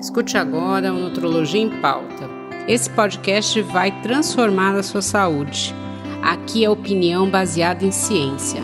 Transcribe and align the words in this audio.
Escute 0.00 0.38
agora 0.38 0.92
o 0.92 1.00
Nutrologia 1.00 1.60
em 1.60 1.80
Pauta. 1.80 2.30
Esse 2.68 2.88
podcast 2.88 3.60
vai 3.62 4.00
transformar 4.00 4.76
a 4.76 4.82
sua 4.82 5.02
saúde. 5.02 5.74
Aqui 6.22 6.64
é 6.64 6.70
opinião 6.70 7.28
baseada 7.28 7.84
em 7.84 7.90
ciência. 7.90 8.62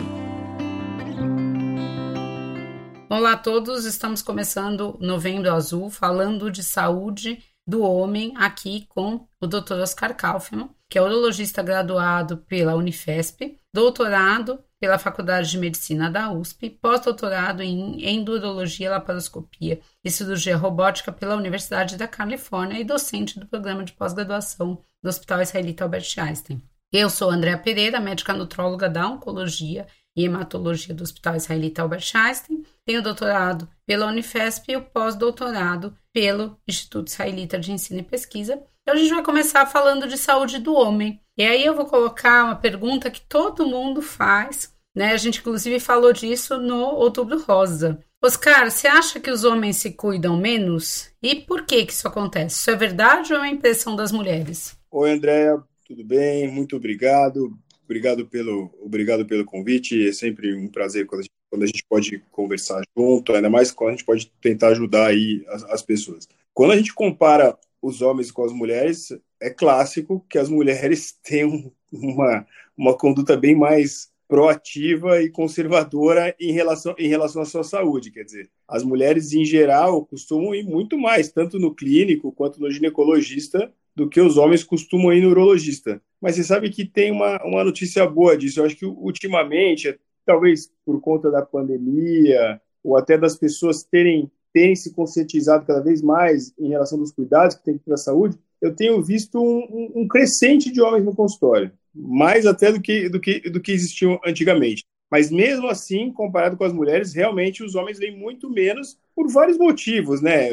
Olá 3.09 3.33
a 3.33 3.37
todos, 3.37 3.83
estamos 3.83 4.21
começando 4.21 4.97
Novembro 5.01 5.51
Azul 5.51 5.89
falando 5.89 6.49
de 6.49 6.63
saúde 6.63 7.43
do 7.67 7.81
homem 7.81 8.33
aqui 8.37 8.85
com 8.87 9.27
o 9.41 9.45
Dr. 9.45 9.81
Oscar 9.81 10.15
Kaufmann, 10.15 10.69
que 10.89 10.97
é 10.97 11.01
urologista 11.01 11.61
graduado 11.61 12.37
pela 12.37 12.75
Unifesp, 12.75 13.59
doutorado 13.73 14.59
pela 14.85 14.99
Faculdade 14.99 15.49
de 15.49 15.57
Medicina 15.57 16.11
da 16.11 16.31
USP, 16.31 16.69
pós-doutorado 16.69 17.63
em 17.63 18.07
endurologia, 18.07 18.91
laparoscopia 18.91 19.79
e 20.03 20.11
cirurgia 20.11 20.55
robótica 20.55 21.11
pela 21.11 21.35
Universidade 21.35 21.97
da 21.97 22.07
Califórnia 22.07 22.79
e 22.79 22.83
docente 22.83 23.39
do 23.39 23.47
programa 23.47 23.83
de 23.83 23.93
pós-graduação 23.93 24.77
do 25.01 25.09
Hospital 25.09 25.41
Israelita 25.41 25.83
Albert 25.83 26.13
Einstein. 26.19 26.61
Eu 26.93 27.09
sou 27.09 27.31
Andréa 27.31 27.57
Pereira, 27.57 27.99
médica 27.99 28.31
nutróloga 28.31 28.87
da 28.87 29.07
Oncologia 29.09 29.87
e 30.15 30.23
Hematologia 30.23 30.93
do 30.93 31.01
Hospital 31.01 31.35
Israelita 31.35 31.81
Albert 31.81 32.11
Einstein. 32.13 32.63
Tenho 32.85 33.01
doutorado 33.01 33.67
pela 33.87 34.05
Unifesp 34.05 34.71
e 34.71 34.77
o 34.77 34.83
pós-doutorado 34.83 35.97
pelo 36.13 36.59
Instituto 36.67 37.07
Israelita 37.07 37.57
de 37.57 37.71
Ensino 37.71 38.01
e 38.01 38.03
Pesquisa. 38.03 38.61
Então 38.83 38.93
a 38.93 38.97
gente 38.97 39.15
vai 39.15 39.23
começar 39.23 39.65
falando 39.65 40.07
de 40.07 40.15
saúde 40.15 40.59
do 40.59 40.75
homem. 40.75 41.19
E 41.35 41.43
aí 41.43 41.65
eu 41.65 41.75
vou 41.75 41.87
colocar 41.87 42.45
uma 42.45 42.55
pergunta 42.55 43.09
que 43.09 43.21
todo 43.21 43.65
mundo 43.65 43.99
faz, 43.99 44.74
né? 44.95 45.11
A 45.11 45.17
gente 45.17 45.39
inclusive 45.39 45.79
falou 45.79 46.13
disso 46.13 46.57
no 46.57 46.77
Outubro 46.77 47.41
Rosa. 47.41 47.99
Oscar, 48.23 48.71
você 48.71 48.87
acha 48.87 49.19
que 49.19 49.29
os 49.29 49.43
homens 49.43 49.77
se 49.77 49.91
cuidam 49.91 50.37
menos? 50.37 51.11
E 51.21 51.35
por 51.35 51.65
que 51.65 51.85
que 51.85 51.93
isso 51.93 52.07
acontece? 52.07 52.59
Isso 52.59 52.71
é 52.71 52.75
verdade 52.75 53.33
ou 53.33 53.43
é 53.43 53.49
impressão 53.49 53.95
das 53.95 54.11
mulheres? 54.11 54.75
Oi, 54.89 55.11
Andréa, 55.11 55.61
tudo 55.85 56.03
bem? 56.03 56.49
Muito 56.49 56.75
obrigado. 56.75 57.55
Obrigado 57.83 58.25
pelo, 58.25 58.71
obrigado 58.81 59.25
pelo 59.27 59.45
convite. 59.45 60.07
É 60.07 60.11
sempre 60.11 60.55
um 60.55 60.67
prazer 60.67 61.05
quando 61.05 61.19
a, 61.19 61.23
gente, 61.23 61.33
quando 61.51 61.63
a 61.63 61.67
gente 61.67 61.85
pode 61.87 62.19
conversar 62.31 62.81
junto, 62.97 63.31
ainda 63.31 63.49
mais 63.49 63.71
quando 63.71 63.89
a 63.89 63.91
gente 63.91 64.05
pode 64.05 64.31
tentar 64.41 64.69
ajudar 64.69 65.07
aí 65.07 65.45
as, 65.49 65.63
as 65.65 65.81
pessoas. 65.83 66.27
Quando 66.51 66.71
a 66.71 66.77
gente 66.77 66.93
compara 66.93 67.55
os 67.79 68.01
homens 68.01 68.31
com 68.31 68.43
as 68.43 68.51
mulheres, 68.51 69.15
é 69.39 69.51
clássico 69.51 70.25
que 70.27 70.39
as 70.39 70.49
mulheres 70.49 71.11
têm 71.21 71.71
uma, 71.91 72.47
uma 72.75 72.97
conduta 72.97 73.37
bem 73.37 73.53
mais 73.55 74.09
proativa 74.27 75.21
e 75.21 75.29
conservadora 75.29 76.35
em 76.39 76.51
relação, 76.51 76.95
em 76.97 77.07
relação 77.07 77.41
à 77.41 77.45
sua 77.45 77.63
saúde. 77.63 78.11
Quer 78.11 78.23
dizer, 78.23 78.49
as 78.67 78.83
mulheres, 78.83 79.33
em 79.33 79.45
geral, 79.45 80.05
costumam 80.05 80.55
ir 80.55 80.63
muito 80.63 80.97
mais, 80.97 81.31
tanto 81.31 81.59
no 81.59 81.73
clínico 81.73 82.31
quanto 82.31 82.59
no 82.59 82.71
ginecologista, 82.71 83.71
do 83.95 84.09
que 84.09 84.19
os 84.19 84.35
homens 84.37 84.63
costumam 84.63 85.13
ir 85.13 85.21
no 85.21 85.29
urologista. 85.29 86.01
Mas 86.19 86.35
você 86.35 86.43
sabe 86.43 86.69
que 86.69 86.85
tem 86.85 87.11
uma, 87.11 87.41
uma 87.45 87.63
notícia 87.63 88.05
boa 88.05 88.37
disso. 88.37 88.59
Eu 88.59 88.65
acho 88.65 88.75
que, 88.75 88.85
ultimamente, 88.85 89.97
talvez 90.25 90.69
por 90.85 90.99
conta 90.99 91.31
da 91.31 91.41
pandemia, 91.41 92.59
ou 92.83 92.97
até 92.97 93.17
das 93.17 93.37
pessoas 93.37 93.83
terem, 93.83 94.29
terem 94.53 94.75
se 94.75 94.93
conscientizado 94.93 95.65
cada 95.65 95.81
vez 95.81 96.01
mais 96.01 96.53
em 96.59 96.69
relação 96.69 96.99
dos 96.99 97.11
cuidados 97.11 97.55
que 97.55 97.63
tem 97.63 97.77
que 97.77 97.85
ter 97.85 97.93
a 97.93 97.97
saúde, 97.97 98.37
eu 98.61 98.75
tenho 98.75 99.01
visto 99.01 99.39
um, 99.39 99.91
um, 100.01 100.07
crescente 100.07 100.71
de 100.71 100.81
homens 100.81 101.05
no 101.05 101.15
consultório, 101.15 101.71
mais 101.95 102.45
até 102.45 102.71
do 102.71 102.81
que, 102.81 103.07
do 103.09 103.19
que, 103.19 103.39
do 103.49 103.61
que 103.61 103.71
existiam 103.71 104.19
antigamente. 104.25 104.83
Mas 105.09 105.31
mesmo 105.31 105.67
assim, 105.67 106.11
comparado 106.11 106.57
com 106.57 106.63
as 106.63 106.73
mulheres, 106.73 107.13
realmente 107.13 107.63
os 107.63 107.75
homens 107.75 107.97
vêm 107.97 108.15
muito 108.15 108.49
menos 108.49 108.97
por 109.15 109.31
vários 109.31 109.57
motivos, 109.57 110.21
né? 110.21 110.49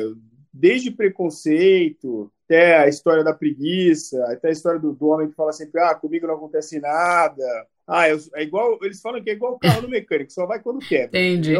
Desde 0.53 0.91
preconceito, 0.91 2.31
até 2.45 2.77
a 2.79 2.89
história 2.89 3.25
da 3.25 3.33
preguiça, 3.33 4.23
até 4.31 4.49
a 4.49 4.53
história 4.53 4.79
do, 4.79 4.93
do 4.93 5.07
homem 5.09 5.29
que 5.29 5.35
fala 5.35 5.53
sempre, 5.53 5.81
ah, 5.81 5.95
comigo 5.95 6.27
não 6.27 6.35
acontece 6.35 6.79
nada. 6.79 7.43
Ah, 7.89 8.09
eu, 8.09 8.19
é 8.35 8.43
igual, 8.43 8.79
eles 8.83 9.01
falam 9.01 9.23
que 9.23 9.31
é 9.31 9.33
igual 9.33 9.55
o 9.55 9.59
carro 9.59 9.83
no 9.83 9.89
mecânico, 9.89 10.31
só 10.31 10.47
vai 10.47 10.61
quando 10.61 10.79
quer. 10.79 11.07
Entendi. 11.07 11.55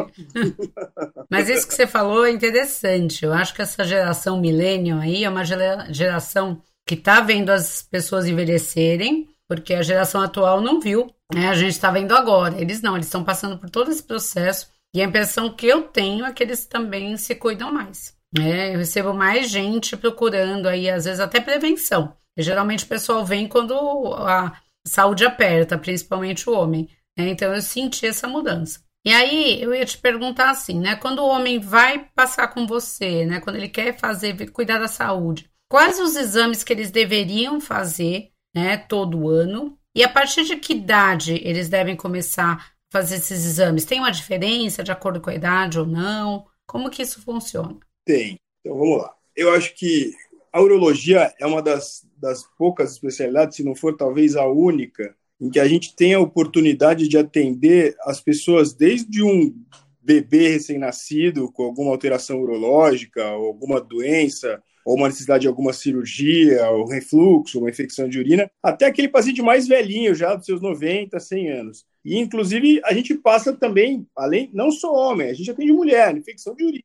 Mas 1.29 1.49
isso 1.49 1.67
que 1.67 1.75
você 1.75 1.87
falou 1.87 2.25
é 2.25 2.31
interessante. 2.31 3.25
Eu 3.25 3.33
acho 3.33 3.55
que 3.55 3.63
essa 3.63 3.83
geração 3.85 4.41
millennial 4.41 5.01
aí 5.01 5.25
é 5.25 5.29
uma 5.29 5.45
geração 5.45 6.63
que 6.87 6.95
está 6.95 7.21
vendo 7.21 7.51
as 7.51 7.83
pessoas 7.83 8.27
envelhecerem, 8.27 9.29
porque 9.55 9.75
a 9.75 9.83
geração 9.83 10.21
atual 10.23 10.61
não 10.61 10.81
viu. 10.81 11.13
Né? 11.33 11.49
A 11.49 11.55
gente 11.55 11.73
está 11.73 11.91
vendo 11.91 12.15
agora. 12.15 12.61
Eles 12.61 12.81
não, 12.83 12.95
eles 12.95 13.07
estão 13.07 13.25
passando 13.25 13.59
por 13.59 13.69
todo 13.71 13.91
esse 13.91 14.03
processo. 14.03 14.69
E 14.95 15.01
a 15.01 15.05
impressão 15.05 15.51
que 15.51 15.67
eu 15.67 15.83
tenho 15.83 16.25
é 16.25 16.33
que 16.33 16.43
eles 16.43 16.67
também 16.67 17.17
se 17.17 17.35
cuidam 17.35 17.73
mais. 17.73 18.17
Né? 18.37 18.75
Eu 18.75 18.79
recebo 18.79 19.13
mais 19.13 19.51
gente 19.51 19.97
procurando 19.97 20.67
aí, 20.67 20.89
às 20.91 21.05
vezes 21.05 21.21
até 21.21 21.41
prevenção. 21.41 22.15
E, 22.37 22.43
geralmente 22.43 22.85
o 22.85 22.89
pessoal 22.89 23.25
vem 23.25 23.47
quando 23.47 23.75
a 24.15 24.53
saúde 24.87 25.25
aperta, 25.25 25.79
principalmente 25.79 26.49
o 26.49 26.55
homem. 26.55 26.89
Né? 27.17 27.29
Então 27.29 27.55
eu 27.55 27.63
senti 27.63 28.07
essa 28.07 28.27
mudança. 28.27 28.81
E 29.05 29.13
aí 29.13 29.61
eu 29.61 29.75
ia 29.75 29.85
te 29.85 29.99
perguntar 29.99 30.51
assim, 30.51 30.79
né? 30.79 30.95
Quando 30.95 31.19
o 31.19 31.27
homem 31.27 31.59
vai 31.59 32.09
passar 32.15 32.49
com 32.49 32.67
você, 32.69 33.27
né? 33.27 33.41
Quando 33.41 33.57
ele 33.57 33.69
quer 33.69 33.99
fazer, 33.99 34.49
cuidar 34.53 34.79
da 34.79 34.87
saúde, 34.87 35.51
quais 35.69 35.99
os 35.99 36.15
exames 36.15 36.63
que 36.63 36.73
eles 36.73 36.93
deveriam 36.93 37.61
fazer, 37.61 38.32
né? 38.55 38.77
Todo 38.77 39.29
ano? 39.29 39.79
E 39.95 40.03
a 40.03 40.09
partir 40.09 40.45
de 40.45 40.57
que 40.57 40.73
idade 40.73 41.41
eles 41.45 41.69
devem 41.69 41.97
começar 41.97 42.57
a 42.57 42.73
fazer 42.91 43.17
esses 43.17 43.45
exames? 43.45 43.85
Tem 43.85 43.99
uma 43.99 44.11
diferença 44.11 44.83
de 44.83 44.91
acordo 44.91 45.21
com 45.21 45.31
a 45.31 45.35
idade 45.35 45.79
ou 45.79 45.87
não? 45.87 46.47
Como 46.67 46.91
que 46.91 47.03
isso 47.03 47.21
funciona? 47.23 47.79
Tem. 48.05 48.39
Então 48.61 48.79
vamos 48.79 49.03
lá. 49.03 49.15
Eu 49.37 49.53
acho 49.53 49.75
que 49.75 50.13
a 50.53 50.61
urologia 50.61 51.33
é 51.39 51.47
uma 51.47 51.63
das, 51.63 52.07
das 52.17 52.45
poucas 52.59 52.93
especialidades, 52.93 53.57
se 53.57 53.65
não 53.65 53.75
for 53.75 53.97
talvez 53.97 54.37
a 54.37 54.47
única, 54.47 55.15
em 55.41 55.51
que 55.51 55.59
a 55.59 55.67
gente 55.67 55.97
tem 55.97 56.15
a 56.15 56.21
oportunidade 56.21 57.09
de 57.09 57.19
atender 57.19 57.97
as 58.03 58.21
pessoas 58.21 58.75
desde 58.75 59.23
um 59.23 59.55
bebê 60.01 60.49
recém-nascido 60.49 61.51
com 61.53 61.65
alguma 61.65 61.91
alteração 61.91 62.41
urológica, 62.41 63.25
ou 63.33 63.47
alguma 63.47 63.81
doença, 63.81 64.63
ou 64.85 64.97
uma 64.97 65.09
necessidade 65.09 65.43
de 65.43 65.49
alguma 65.49 65.73
cirurgia, 65.73 66.69
ou 66.71 66.87
refluxo, 66.87 67.59
uma 67.59 67.71
infecção 67.71 68.09
de 68.09 68.19
urina, 68.19 68.51
até 68.63 68.87
aquele 68.87 69.09
paciente 69.09 69.43
mais 69.43 69.67
velhinho, 69.67 70.15
já 70.15 70.35
dos 70.35 70.47
seus 70.47 70.61
90, 70.61 71.19
100 71.19 71.51
anos. 71.51 71.85
E, 72.05 72.19
inclusive, 72.19 72.81
a 72.85 72.93
gente 72.93 73.15
passa 73.15 73.53
também, 73.53 74.07
além, 74.17 74.51
não 74.53 74.71
só 74.71 74.93
homem, 74.93 75.29
a 75.29 75.35
gente 75.35 75.51
atende 75.51 75.73
mulher, 75.73 76.17
infecção 76.17 76.55
de 76.55 76.65
urina, 76.65 76.83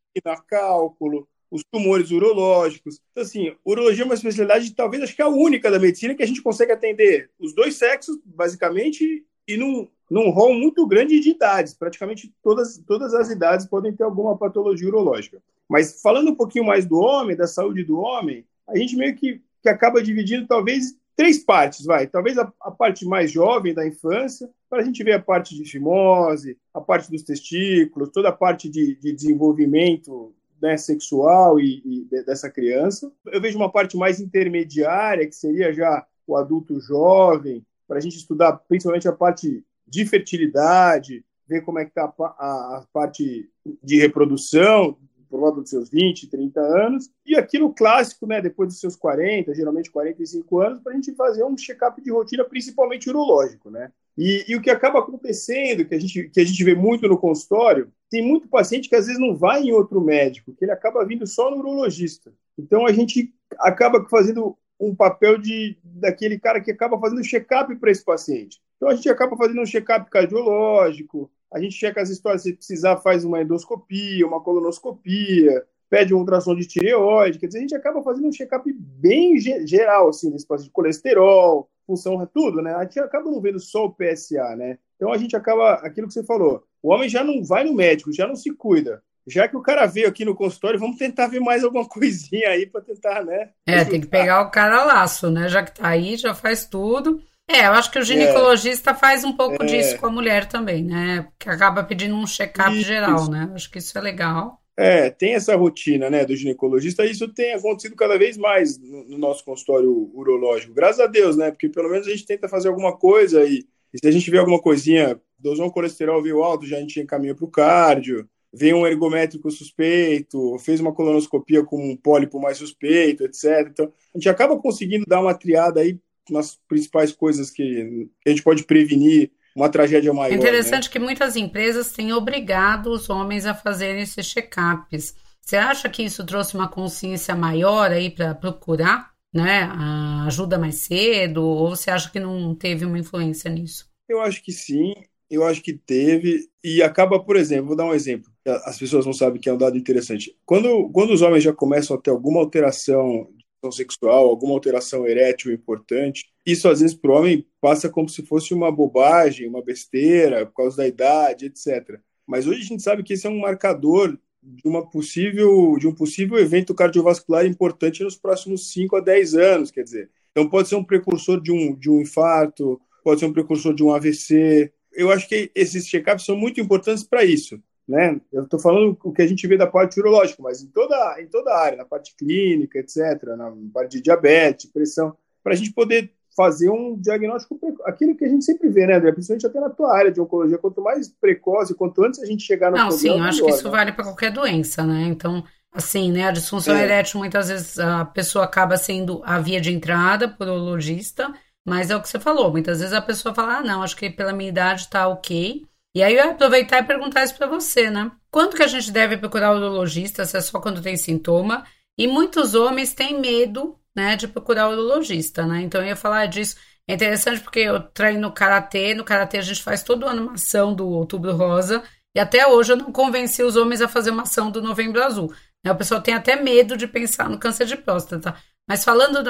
cálculo, 0.47 1.27
os 1.49 1.63
tumores 1.71 2.11
urológicos. 2.11 2.99
Então, 3.11 3.23
assim, 3.23 3.55
urologia 3.65 4.03
é 4.03 4.05
uma 4.05 4.13
especialidade, 4.13 4.73
talvez, 4.75 5.03
acho 5.03 5.15
que 5.15 5.21
é 5.21 5.25
a 5.25 5.29
única 5.29 5.71
da 5.71 5.79
medicina 5.79 6.13
que 6.13 6.23
a 6.23 6.27
gente 6.27 6.41
consegue 6.41 6.71
atender 6.71 7.29
os 7.39 7.53
dois 7.53 7.75
sexos, 7.75 8.17
basicamente, 8.25 9.25
e 9.47 9.57
num, 9.57 9.87
num 10.09 10.29
rol 10.29 10.53
muito 10.53 10.85
grande 10.85 11.19
de 11.19 11.29
idades. 11.29 11.73
Praticamente 11.73 12.33
todas, 12.43 12.77
todas 12.85 13.13
as 13.13 13.29
idades 13.29 13.65
podem 13.65 13.93
ter 13.93 14.03
alguma 14.03 14.37
patologia 14.37 14.87
urológica. 14.87 15.41
Mas 15.67 16.01
falando 16.01 16.31
um 16.31 16.35
pouquinho 16.35 16.65
mais 16.65 16.85
do 16.85 16.97
homem, 16.97 17.35
da 17.35 17.47
saúde 17.47 17.83
do 17.83 17.99
homem, 17.99 18.45
a 18.67 18.77
gente 18.77 18.95
meio 18.95 19.15
que, 19.15 19.41
que 19.61 19.69
acaba 19.69 20.01
dividindo, 20.01 20.47
talvez, 20.47 20.95
três 21.15 21.43
partes, 21.43 21.85
vai. 21.85 22.07
Talvez 22.07 22.37
a, 22.37 22.51
a 22.61 22.71
parte 22.71 23.05
mais 23.05 23.31
jovem 23.31 23.73
da 23.73 23.85
infância, 23.85 24.49
para 24.69 24.81
a 24.81 24.85
gente 24.85 25.03
ver 25.03 25.13
a 25.13 25.21
parte 25.21 25.55
de 25.55 25.69
fimose, 25.69 26.57
a 26.73 26.81
parte 26.81 27.09
dos 27.09 27.23
testículos, 27.23 28.09
toda 28.11 28.29
a 28.29 28.33
parte 28.33 28.69
de, 28.69 28.95
de 28.95 29.13
desenvolvimento 29.13 30.33
né, 30.61 30.77
sexual 30.77 31.59
e, 31.59 31.81
e, 31.85 32.23
dessa 32.25 32.49
criança. 32.49 33.11
Eu 33.27 33.41
vejo 33.41 33.57
uma 33.57 33.71
parte 33.71 33.97
mais 33.97 34.19
intermediária, 34.19 35.27
que 35.27 35.35
seria 35.35 35.73
já 35.73 36.05
o 36.25 36.35
adulto 36.35 36.79
jovem, 36.79 37.65
para 37.87 37.97
a 37.97 38.01
gente 38.01 38.17
estudar 38.17 38.53
principalmente 38.67 39.07
a 39.07 39.13
parte 39.13 39.63
de 39.87 40.05
fertilidade, 40.05 41.23
ver 41.47 41.61
como 41.61 41.79
é 41.79 41.85
que 41.85 41.91
está 41.91 42.13
a, 42.19 42.77
a, 42.77 42.85
parte 42.91 43.49
de 43.81 43.97
reprodução 43.97 44.97
por 45.29 45.39
volta 45.39 45.61
dos 45.61 45.69
seus 45.69 45.89
20, 45.89 46.29
30 46.29 46.59
anos, 46.59 47.09
e 47.25 47.35
aquilo 47.35 47.73
clássico, 47.73 48.25
né, 48.25 48.41
depois 48.41 48.69
dos 48.69 48.79
seus 48.79 48.95
40, 48.95 49.53
geralmente 49.53 49.91
45 49.91 50.61
anos, 50.61 50.79
para 50.79 50.93
a 50.93 50.95
gente 50.95 51.13
fazer 51.15 51.43
um 51.43 51.57
check-up 51.57 52.01
de 52.01 52.11
rotina, 52.11 52.45
principalmente 52.45 53.09
urológico, 53.09 53.69
né? 53.69 53.91
E, 54.17 54.45
e, 54.47 54.55
o 54.55 54.61
que 54.61 54.69
acaba 54.71 54.99
acontecendo, 54.99 55.85
que 55.85 55.93
a, 55.93 55.99
gente, 55.99 56.29
que 56.29 56.39
a 56.39 56.45
gente 56.45 56.63
vê 56.63 56.73
muito 56.73 57.07
no 57.07 57.19
consultório, 57.19 57.91
tem 58.09 58.25
muito 58.25 58.47
paciente 58.47 58.89
que 58.89 58.95
às 58.95 59.05
vezes 59.05 59.21
não 59.21 59.35
vai 59.35 59.61
em 59.61 59.71
outro 59.71 60.01
médico, 60.01 60.53
que 60.53 60.65
ele 60.65 60.71
acaba 60.71 61.05
vindo 61.05 61.27
só 61.27 61.51
no 61.51 61.57
urologista. 61.57 62.33
Então 62.57 62.87
a 62.87 62.91
gente 62.91 63.31
acaba 63.59 64.07
fazendo 64.09 64.57
um 64.79 64.95
papel 64.95 65.37
de 65.37 65.77
daquele 65.83 66.39
cara 66.39 66.61
que 66.61 66.71
acaba 66.71 66.99
fazendo 66.99 67.23
check-up 67.23 67.75
para 67.75 67.91
esse 67.91 68.03
paciente. 68.03 68.61
Então 68.75 68.89
a 68.89 68.95
gente 68.95 69.09
acaba 69.09 69.35
fazendo 69.35 69.61
um 69.61 69.65
check-up 69.65 70.09
cardiológico, 70.09 71.31
a 71.51 71.59
gente 71.59 71.75
checa 71.75 72.01
as 72.01 72.09
histórias, 72.09 72.43
se 72.43 72.53
precisar, 72.53 72.97
faz 72.97 73.23
uma 73.23 73.41
endoscopia, 73.41 74.27
uma 74.27 74.41
colonoscopia, 74.41 75.65
pede 75.89 76.13
um 76.13 76.19
ultrassom 76.19 76.55
de 76.55 76.67
tireoide, 76.67 77.39
quer 77.39 77.47
dizer, 77.47 77.59
a 77.59 77.61
gente 77.61 77.75
acaba 77.75 78.03
fazendo 78.03 78.27
um 78.27 78.31
check-up 78.31 78.71
bem 78.73 79.37
geral, 79.39 80.09
assim, 80.09 80.29
nesse 80.29 80.45
paciente, 80.45 80.71
colesterol, 80.71 81.69
função, 81.85 82.23
tudo, 82.31 82.61
né? 82.61 82.75
A 82.75 82.83
gente 82.83 82.99
acaba 82.99 83.31
não 83.31 83.41
vendo 83.41 83.59
só 83.59 83.85
o 83.85 83.93
PSA, 83.93 84.55
né? 84.57 84.77
Então 84.97 85.11
a 85.11 85.17
gente 85.17 85.35
acaba, 85.35 85.75
aquilo 85.75 86.07
que 86.07 86.13
você 86.13 86.23
falou, 86.23 86.63
o 86.83 86.91
homem 86.91 87.07
já 87.07 87.23
não 87.23 87.43
vai 87.43 87.63
no 87.63 87.73
médico, 87.73 88.11
já 88.11 88.27
não 88.27 88.35
se 88.35 88.51
cuida. 88.51 89.01
Já 89.27 89.47
que 89.47 89.57
o 89.57 89.61
cara 89.61 89.85
veio 89.85 90.07
aqui 90.07 90.23
no 90.23 90.33
consultório, 90.33 90.79
vamos 90.79 90.97
tentar 90.97 91.27
ver 91.27 91.41
mais 91.41 91.63
alguma 91.63 91.85
coisinha 91.89 92.49
aí 92.49 92.65
para 92.65 92.81
tentar, 92.81 93.23
né? 93.25 93.49
É, 93.65 93.83
tem 93.83 93.99
que 93.99 94.07
pegar 94.07 94.41
o 94.41 94.51
cara 94.51 94.85
laço, 94.85 95.29
né? 95.29 95.49
Já 95.49 95.63
que 95.63 95.73
tá 95.73 95.89
aí, 95.89 96.15
já 96.15 96.33
faz 96.33 96.65
tudo. 96.65 97.21
É, 97.49 97.67
eu 97.67 97.71
acho 97.73 97.91
que 97.91 97.99
o 97.99 98.03
ginecologista 98.03 98.91
é, 98.91 98.95
faz 98.95 99.23
um 99.23 99.33
pouco 99.33 99.63
é, 99.63 99.65
disso 99.65 99.97
com 99.97 100.07
a 100.07 100.11
mulher 100.11 100.47
também, 100.47 100.83
né? 100.83 101.27
Que 101.39 101.49
acaba 101.49 101.83
pedindo 101.83 102.15
um 102.15 102.27
check-up 102.27 102.79
geral, 102.81 103.29
né? 103.29 103.51
Acho 103.53 103.69
que 103.69 103.79
isso 103.79 103.97
é 103.97 104.01
legal. 104.01 104.61
É, 104.75 105.09
tem 105.09 105.33
essa 105.33 105.55
rotina, 105.55 106.07
né, 106.07 106.23
do 106.23 106.35
ginecologista. 106.35 107.03
Isso 107.03 107.27
tem 107.29 107.53
acontecido 107.53 107.95
cada 107.95 108.17
vez 108.17 108.37
mais 108.37 108.77
no, 108.77 109.05
no 109.05 109.17
nosso 109.17 109.43
consultório 109.43 110.11
urológico. 110.13 110.73
Graças 110.73 110.99
a 110.99 111.07
Deus, 111.07 111.35
né? 111.35 111.49
Porque 111.49 111.67
pelo 111.67 111.89
menos 111.89 112.05
a 112.05 112.11
gente 112.11 112.25
tenta 112.25 112.47
fazer 112.47 112.67
alguma 112.67 112.95
coisa 112.95 113.43
e, 113.43 113.65
e 113.93 113.99
se 113.99 114.07
a 114.07 114.11
gente 114.11 114.29
vê 114.29 114.37
alguma 114.37 114.61
coisinha, 114.61 115.19
um 115.43 115.69
colesterol 115.69 116.21
veio 116.21 116.43
alto, 116.43 116.67
já 116.67 116.77
a 116.77 116.79
gente 116.81 116.99
encaminha 116.99 117.33
para 117.33 117.45
o 117.45 117.51
cardio 117.51 118.29
veio 118.53 118.77
um 118.77 118.87
ergométrico 118.87 119.49
suspeito, 119.51 120.57
fez 120.59 120.79
uma 120.79 120.93
colonoscopia 120.93 121.63
com 121.63 121.91
um 121.91 121.95
pólipo 121.95 122.39
mais 122.39 122.57
suspeito, 122.57 123.23
etc. 123.23 123.67
Então, 123.69 123.85
a 123.85 124.17
gente 124.17 124.29
acaba 124.29 124.57
conseguindo 124.59 125.05
dar 125.07 125.21
uma 125.21 125.33
triada 125.33 125.81
aí 125.81 125.99
nas 126.29 126.57
principais 126.67 127.11
coisas 127.11 127.49
que 127.49 128.09
a 128.25 128.29
gente 128.29 128.43
pode 128.43 128.63
prevenir 128.63 129.31
uma 129.55 129.69
tragédia 129.69 130.13
maior. 130.13 130.35
Interessante 130.35 130.85
né? 130.85 130.91
que 130.91 130.99
muitas 130.99 131.35
empresas 131.35 131.91
têm 131.91 132.13
obrigado 132.13 132.87
os 132.87 133.09
homens 133.09 133.45
a 133.45 133.55
fazerem 133.55 134.03
esses 134.03 134.25
check-ups. 134.27 135.15
Você 135.41 135.55
acha 135.55 135.89
que 135.89 136.03
isso 136.03 136.25
trouxe 136.25 136.55
uma 136.55 136.67
consciência 136.67 137.35
maior 137.35 137.89
aí 137.91 138.09
para 138.09 138.35
procurar 138.35 139.11
né, 139.33 139.63
a 139.63 140.25
ajuda 140.25 140.59
mais 140.59 140.75
cedo? 140.75 141.43
Ou 141.43 141.69
você 141.69 141.89
acha 141.89 142.11
que 142.11 142.19
não 142.19 142.53
teve 142.53 142.85
uma 142.85 142.99
influência 142.99 143.49
nisso? 143.49 143.89
Eu 144.07 144.21
acho 144.21 144.43
que 144.43 144.51
sim, 144.51 144.93
eu 145.29 145.43
acho 145.43 145.61
que 145.61 145.73
teve. 145.73 146.47
E 146.63 146.81
acaba, 146.81 147.23
por 147.23 147.35
exemplo, 147.35 147.67
vou 147.67 147.75
dar 147.75 147.85
um 147.85 147.93
exemplo 147.93 148.31
as 148.65 148.77
pessoas 148.77 149.05
não 149.05 149.13
sabem 149.13 149.39
que 149.39 149.49
é 149.49 149.53
um 149.53 149.57
dado 149.57 149.77
interessante. 149.77 150.35
Quando, 150.45 150.89
quando 150.89 151.11
os 151.11 151.21
homens 151.21 151.43
já 151.43 151.53
começam 151.53 151.95
a 151.95 151.99
ter 151.99 152.11
alguma 152.11 152.39
alteração 152.39 153.29
sexual, 153.71 154.29
alguma 154.29 154.53
alteração 154.53 155.05
erétil 155.05 155.51
importante, 155.51 156.25
isso 156.45 156.69
às 156.69 156.79
vezes 156.79 156.95
para 156.95 157.11
o 157.11 157.15
homem 157.15 157.45
passa 157.59 157.89
como 157.89 158.07
se 158.07 158.25
fosse 158.25 158.53
uma 158.53 158.71
bobagem, 158.71 159.47
uma 159.47 159.61
besteira, 159.61 160.45
por 160.45 160.53
causa 160.53 160.77
da 160.77 160.87
idade, 160.87 161.47
etc. 161.47 161.99
Mas 162.25 162.47
hoje 162.47 162.61
a 162.61 162.65
gente 162.65 162.83
sabe 162.83 163.03
que 163.03 163.13
esse 163.13 163.27
é 163.27 163.29
um 163.29 163.39
marcador 163.39 164.17
de 164.41 164.65
uma 164.65 164.89
possível 164.89 165.75
de 165.77 165.87
um 165.87 165.93
possível 165.93 166.37
evento 166.37 166.73
cardiovascular 166.73 167.45
importante 167.45 168.03
nos 168.03 168.15
próximos 168.15 168.71
5 168.71 168.95
a 168.95 168.99
10 169.01 169.35
anos, 169.35 169.71
quer 169.71 169.83
dizer. 169.83 170.09
Então 170.31 170.47
pode 170.47 170.69
ser 170.69 170.75
um 170.75 170.83
precursor 170.83 171.41
de 171.41 171.51
um 171.51 171.75
de 171.75 171.89
um 171.89 171.99
infarto, 171.99 172.79
pode 173.03 173.19
ser 173.19 173.25
um 173.25 173.33
precursor 173.33 173.73
de 173.73 173.83
um 173.83 173.93
AVC. 173.93 174.71
Eu 174.97 175.11
acho 175.11 175.29
que 175.29 175.51
esses 175.55 175.87
check-ups 175.87 176.25
são 176.25 176.35
muito 176.35 176.59
importantes 176.59 177.03
para 177.03 177.23
isso 177.23 177.61
né? 177.87 178.19
Eu 178.33 178.43
estou 178.43 178.59
falando 178.59 178.97
o 179.01 179.13
que 179.13 179.21
a 179.21 179.27
gente 179.27 179.47
vê 179.47 179.55
da 179.55 179.65
parte 179.65 179.99
urológica, 179.99 180.43
mas 180.43 180.61
em 180.61 180.67
toda, 180.67 181.21
em 181.21 181.27
toda 181.27 181.51
a 181.51 181.59
área, 181.59 181.77
na 181.77 181.85
parte 181.85 182.13
clínica, 182.15 182.79
etc., 182.79 183.23
na 183.37 183.53
parte 183.73 183.93
de 183.93 184.01
diabetes, 184.01 184.69
pressão, 184.69 185.15
para 185.41 185.53
a 185.53 185.55
gente 185.55 185.71
poder 185.71 186.11
fazer 186.35 186.69
um 186.69 186.95
diagnóstico, 186.99 187.57
aquilo 187.85 188.15
que 188.15 188.25
a 188.25 188.29
gente 188.29 188.45
sempre 188.45 188.69
vê, 188.69 188.85
né, 188.85 188.95
André? 188.95 189.11
Principalmente 189.11 189.47
até 189.47 189.59
na 189.59 189.69
tua 189.69 189.95
área 189.97 190.11
de 190.11 190.19
oncologia, 190.19 190.57
quanto 190.57 190.81
mais 190.81 191.07
precoce, 191.09 191.73
quanto 191.73 192.03
antes 192.03 192.19
a 192.19 192.25
gente 192.25 192.43
chegar 192.43 192.69
no 192.69 192.77
Não, 192.77 192.91
sim, 192.91 193.09
eu 193.09 193.23
acho 193.23 193.43
que 193.43 193.49
isso 193.49 193.63
né? 193.63 193.71
vale 193.71 193.91
para 193.93 194.03
qualquer 194.03 194.31
doença, 194.31 194.83
né? 194.83 195.03
Então, 195.07 195.43
assim, 195.71 196.11
né, 196.11 196.27
a 196.27 196.31
disfunção 196.31 196.75
é. 196.75 196.83
erétil, 196.83 197.19
muitas 197.19 197.47
vezes 197.47 197.79
a 197.79 198.05
pessoa 198.05 198.45
acaba 198.45 198.77
sendo 198.77 199.21
a 199.25 199.39
via 199.39 199.61
de 199.61 199.73
entrada 199.73 200.35
o 200.39 200.43
urologista, 200.43 201.33
mas 201.67 201.89
é 201.91 201.95
o 201.95 202.01
que 202.01 202.07
você 202.07 202.19
falou, 202.19 202.49
muitas 202.49 202.79
vezes 202.79 202.93
a 202.93 203.01
pessoa 203.01 203.35
fala, 203.35 203.57
ah, 203.57 203.61
não, 203.61 203.83
acho 203.83 203.95
que 203.95 204.09
pela 204.09 204.31
minha 204.31 204.49
idade 204.49 204.81
está 204.83 205.07
ok, 205.07 205.65
e 205.93 206.03
aí 206.03 206.15
eu 206.15 206.29
aproveitar 206.29 206.79
e 206.79 206.83
perguntar 206.83 207.23
isso 207.23 207.35
para 207.35 207.47
você, 207.47 207.89
né? 207.89 208.11
Quando 208.31 208.55
que 208.55 208.63
a 208.63 208.67
gente 208.67 208.91
deve 208.91 209.17
procurar 209.17 209.51
o 209.51 209.57
urologista, 209.57 210.25
se 210.25 210.37
é 210.37 210.41
só 210.41 210.59
quando 210.59 210.81
tem 210.81 210.95
sintoma? 210.95 211.65
E 211.97 212.07
muitos 212.07 212.53
homens 212.53 212.93
têm 212.93 213.19
medo, 213.19 213.75
né, 213.95 214.15
de 214.15 214.27
procurar 214.27 214.69
o 214.69 214.73
urologista, 214.73 215.45
né? 215.45 215.61
Então 215.61 215.81
eu 215.81 215.87
ia 215.87 215.95
falar 215.95 216.27
disso. 216.27 216.55
É 216.87 216.93
interessante 216.93 217.41
porque 217.41 217.59
eu 217.61 217.81
treino 217.81 218.31
karatê, 218.31 218.93
no 218.93 219.03
karatê 219.03 219.39
a 219.39 219.41
gente 219.41 219.63
faz 219.63 219.83
todo 219.83 220.05
ano 220.05 220.21
uma 220.23 220.33
ação 220.33 220.73
do 220.73 220.87
Outubro 220.87 221.35
Rosa, 221.35 221.83
e 222.15 222.19
até 222.19 222.47
hoje 222.47 222.73
eu 222.73 222.77
não 222.77 222.91
convenci 222.91 223.43
os 223.43 223.55
homens 223.55 223.81
a 223.81 223.87
fazer 223.87 224.11
uma 224.11 224.23
ação 224.23 224.49
do 224.51 224.61
Novembro 224.61 225.03
Azul. 225.03 225.33
Né? 225.67 225.71
O 225.73 225.77
pessoal 225.77 226.01
tem 226.01 226.13
até 226.13 226.41
medo 226.41 226.77
de 226.77 226.87
pensar 226.87 227.29
no 227.29 227.37
câncer 227.37 227.65
de 227.65 227.75
próstata. 227.75 228.35
Mas 228.67 228.83
falando 228.83 229.23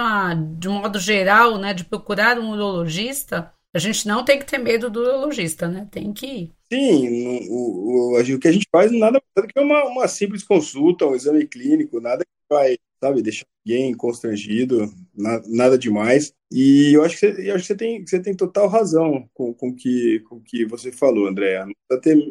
de, 0.58 0.68
um 0.68 0.74
modo 0.74 1.00
geral, 1.00 1.58
né, 1.58 1.74
de 1.74 1.86
procurar 1.86 2.40
um 2.40 2.52
urologista, 2.52 3.52
a 3.74 3.80
gente 3.80 4.08
não 4.08 4.24
tem 4.24 4.40
que 4.40 4.46
ter 4.46 4.58
medo 4.58 4.90
do 4.90 5.02
urologista, 5.02 5.68
né? 5.68 5.88
Tem 5.92 6.12
que 6.12 6.26
ir. 6.26 6.52
Sim, 6.72 7.48
o, 7.50 8.16
o, 8.16 8.20
o 8.20 8.40
que 8.40 8.48
a 8.48 8.52
gente 8.52 8.68
faz 8.72 8.92
nada 8.92 9.22
mais 9.36 9.48
do 9.48 9.54
que 9.54 9.60
uma, 9.60 9.84
uma 9.86 10.08
simples 10.08 10.44
consulta, 10.44 11.06
um 11.06 11.16
exame 11.16 11.46
clínico, 11.46 12.00
nada 12.02 12.24
que 12.24 12.32
vai, 12.50 12.78
sabe, 13.00 13.22
deixar 13.22 13.46
ninguém 13.64 13.94
constrangido, 13.94 14.92
nada, 15.16 15.44
nada 15.48 15.78
demais. 15.78 16.34
E 16.52 16.94
eu 16.96 17.04
acho 17.04 17.20
que 17.20 17.32
você, 17.32 17.50
eu 17.50 17.56
acho 17.56 17.68
que 17.68 17.68
você, 17.68 17.76
tem, 17.76 18.06
você 18.06 18.20
tem 18.20 18.36
total 18.36 18.68
razão 18.68 19.30
com 19.34 19.52
o 19.52 19.54
com 19.54 19.76
que, 19.76 20.20
com 20.22 20.42
que 20.42 20.66
você 20.66 20.92
falou, 20.92 21.28
André. 21.28 21.64
Não 21.64 21.74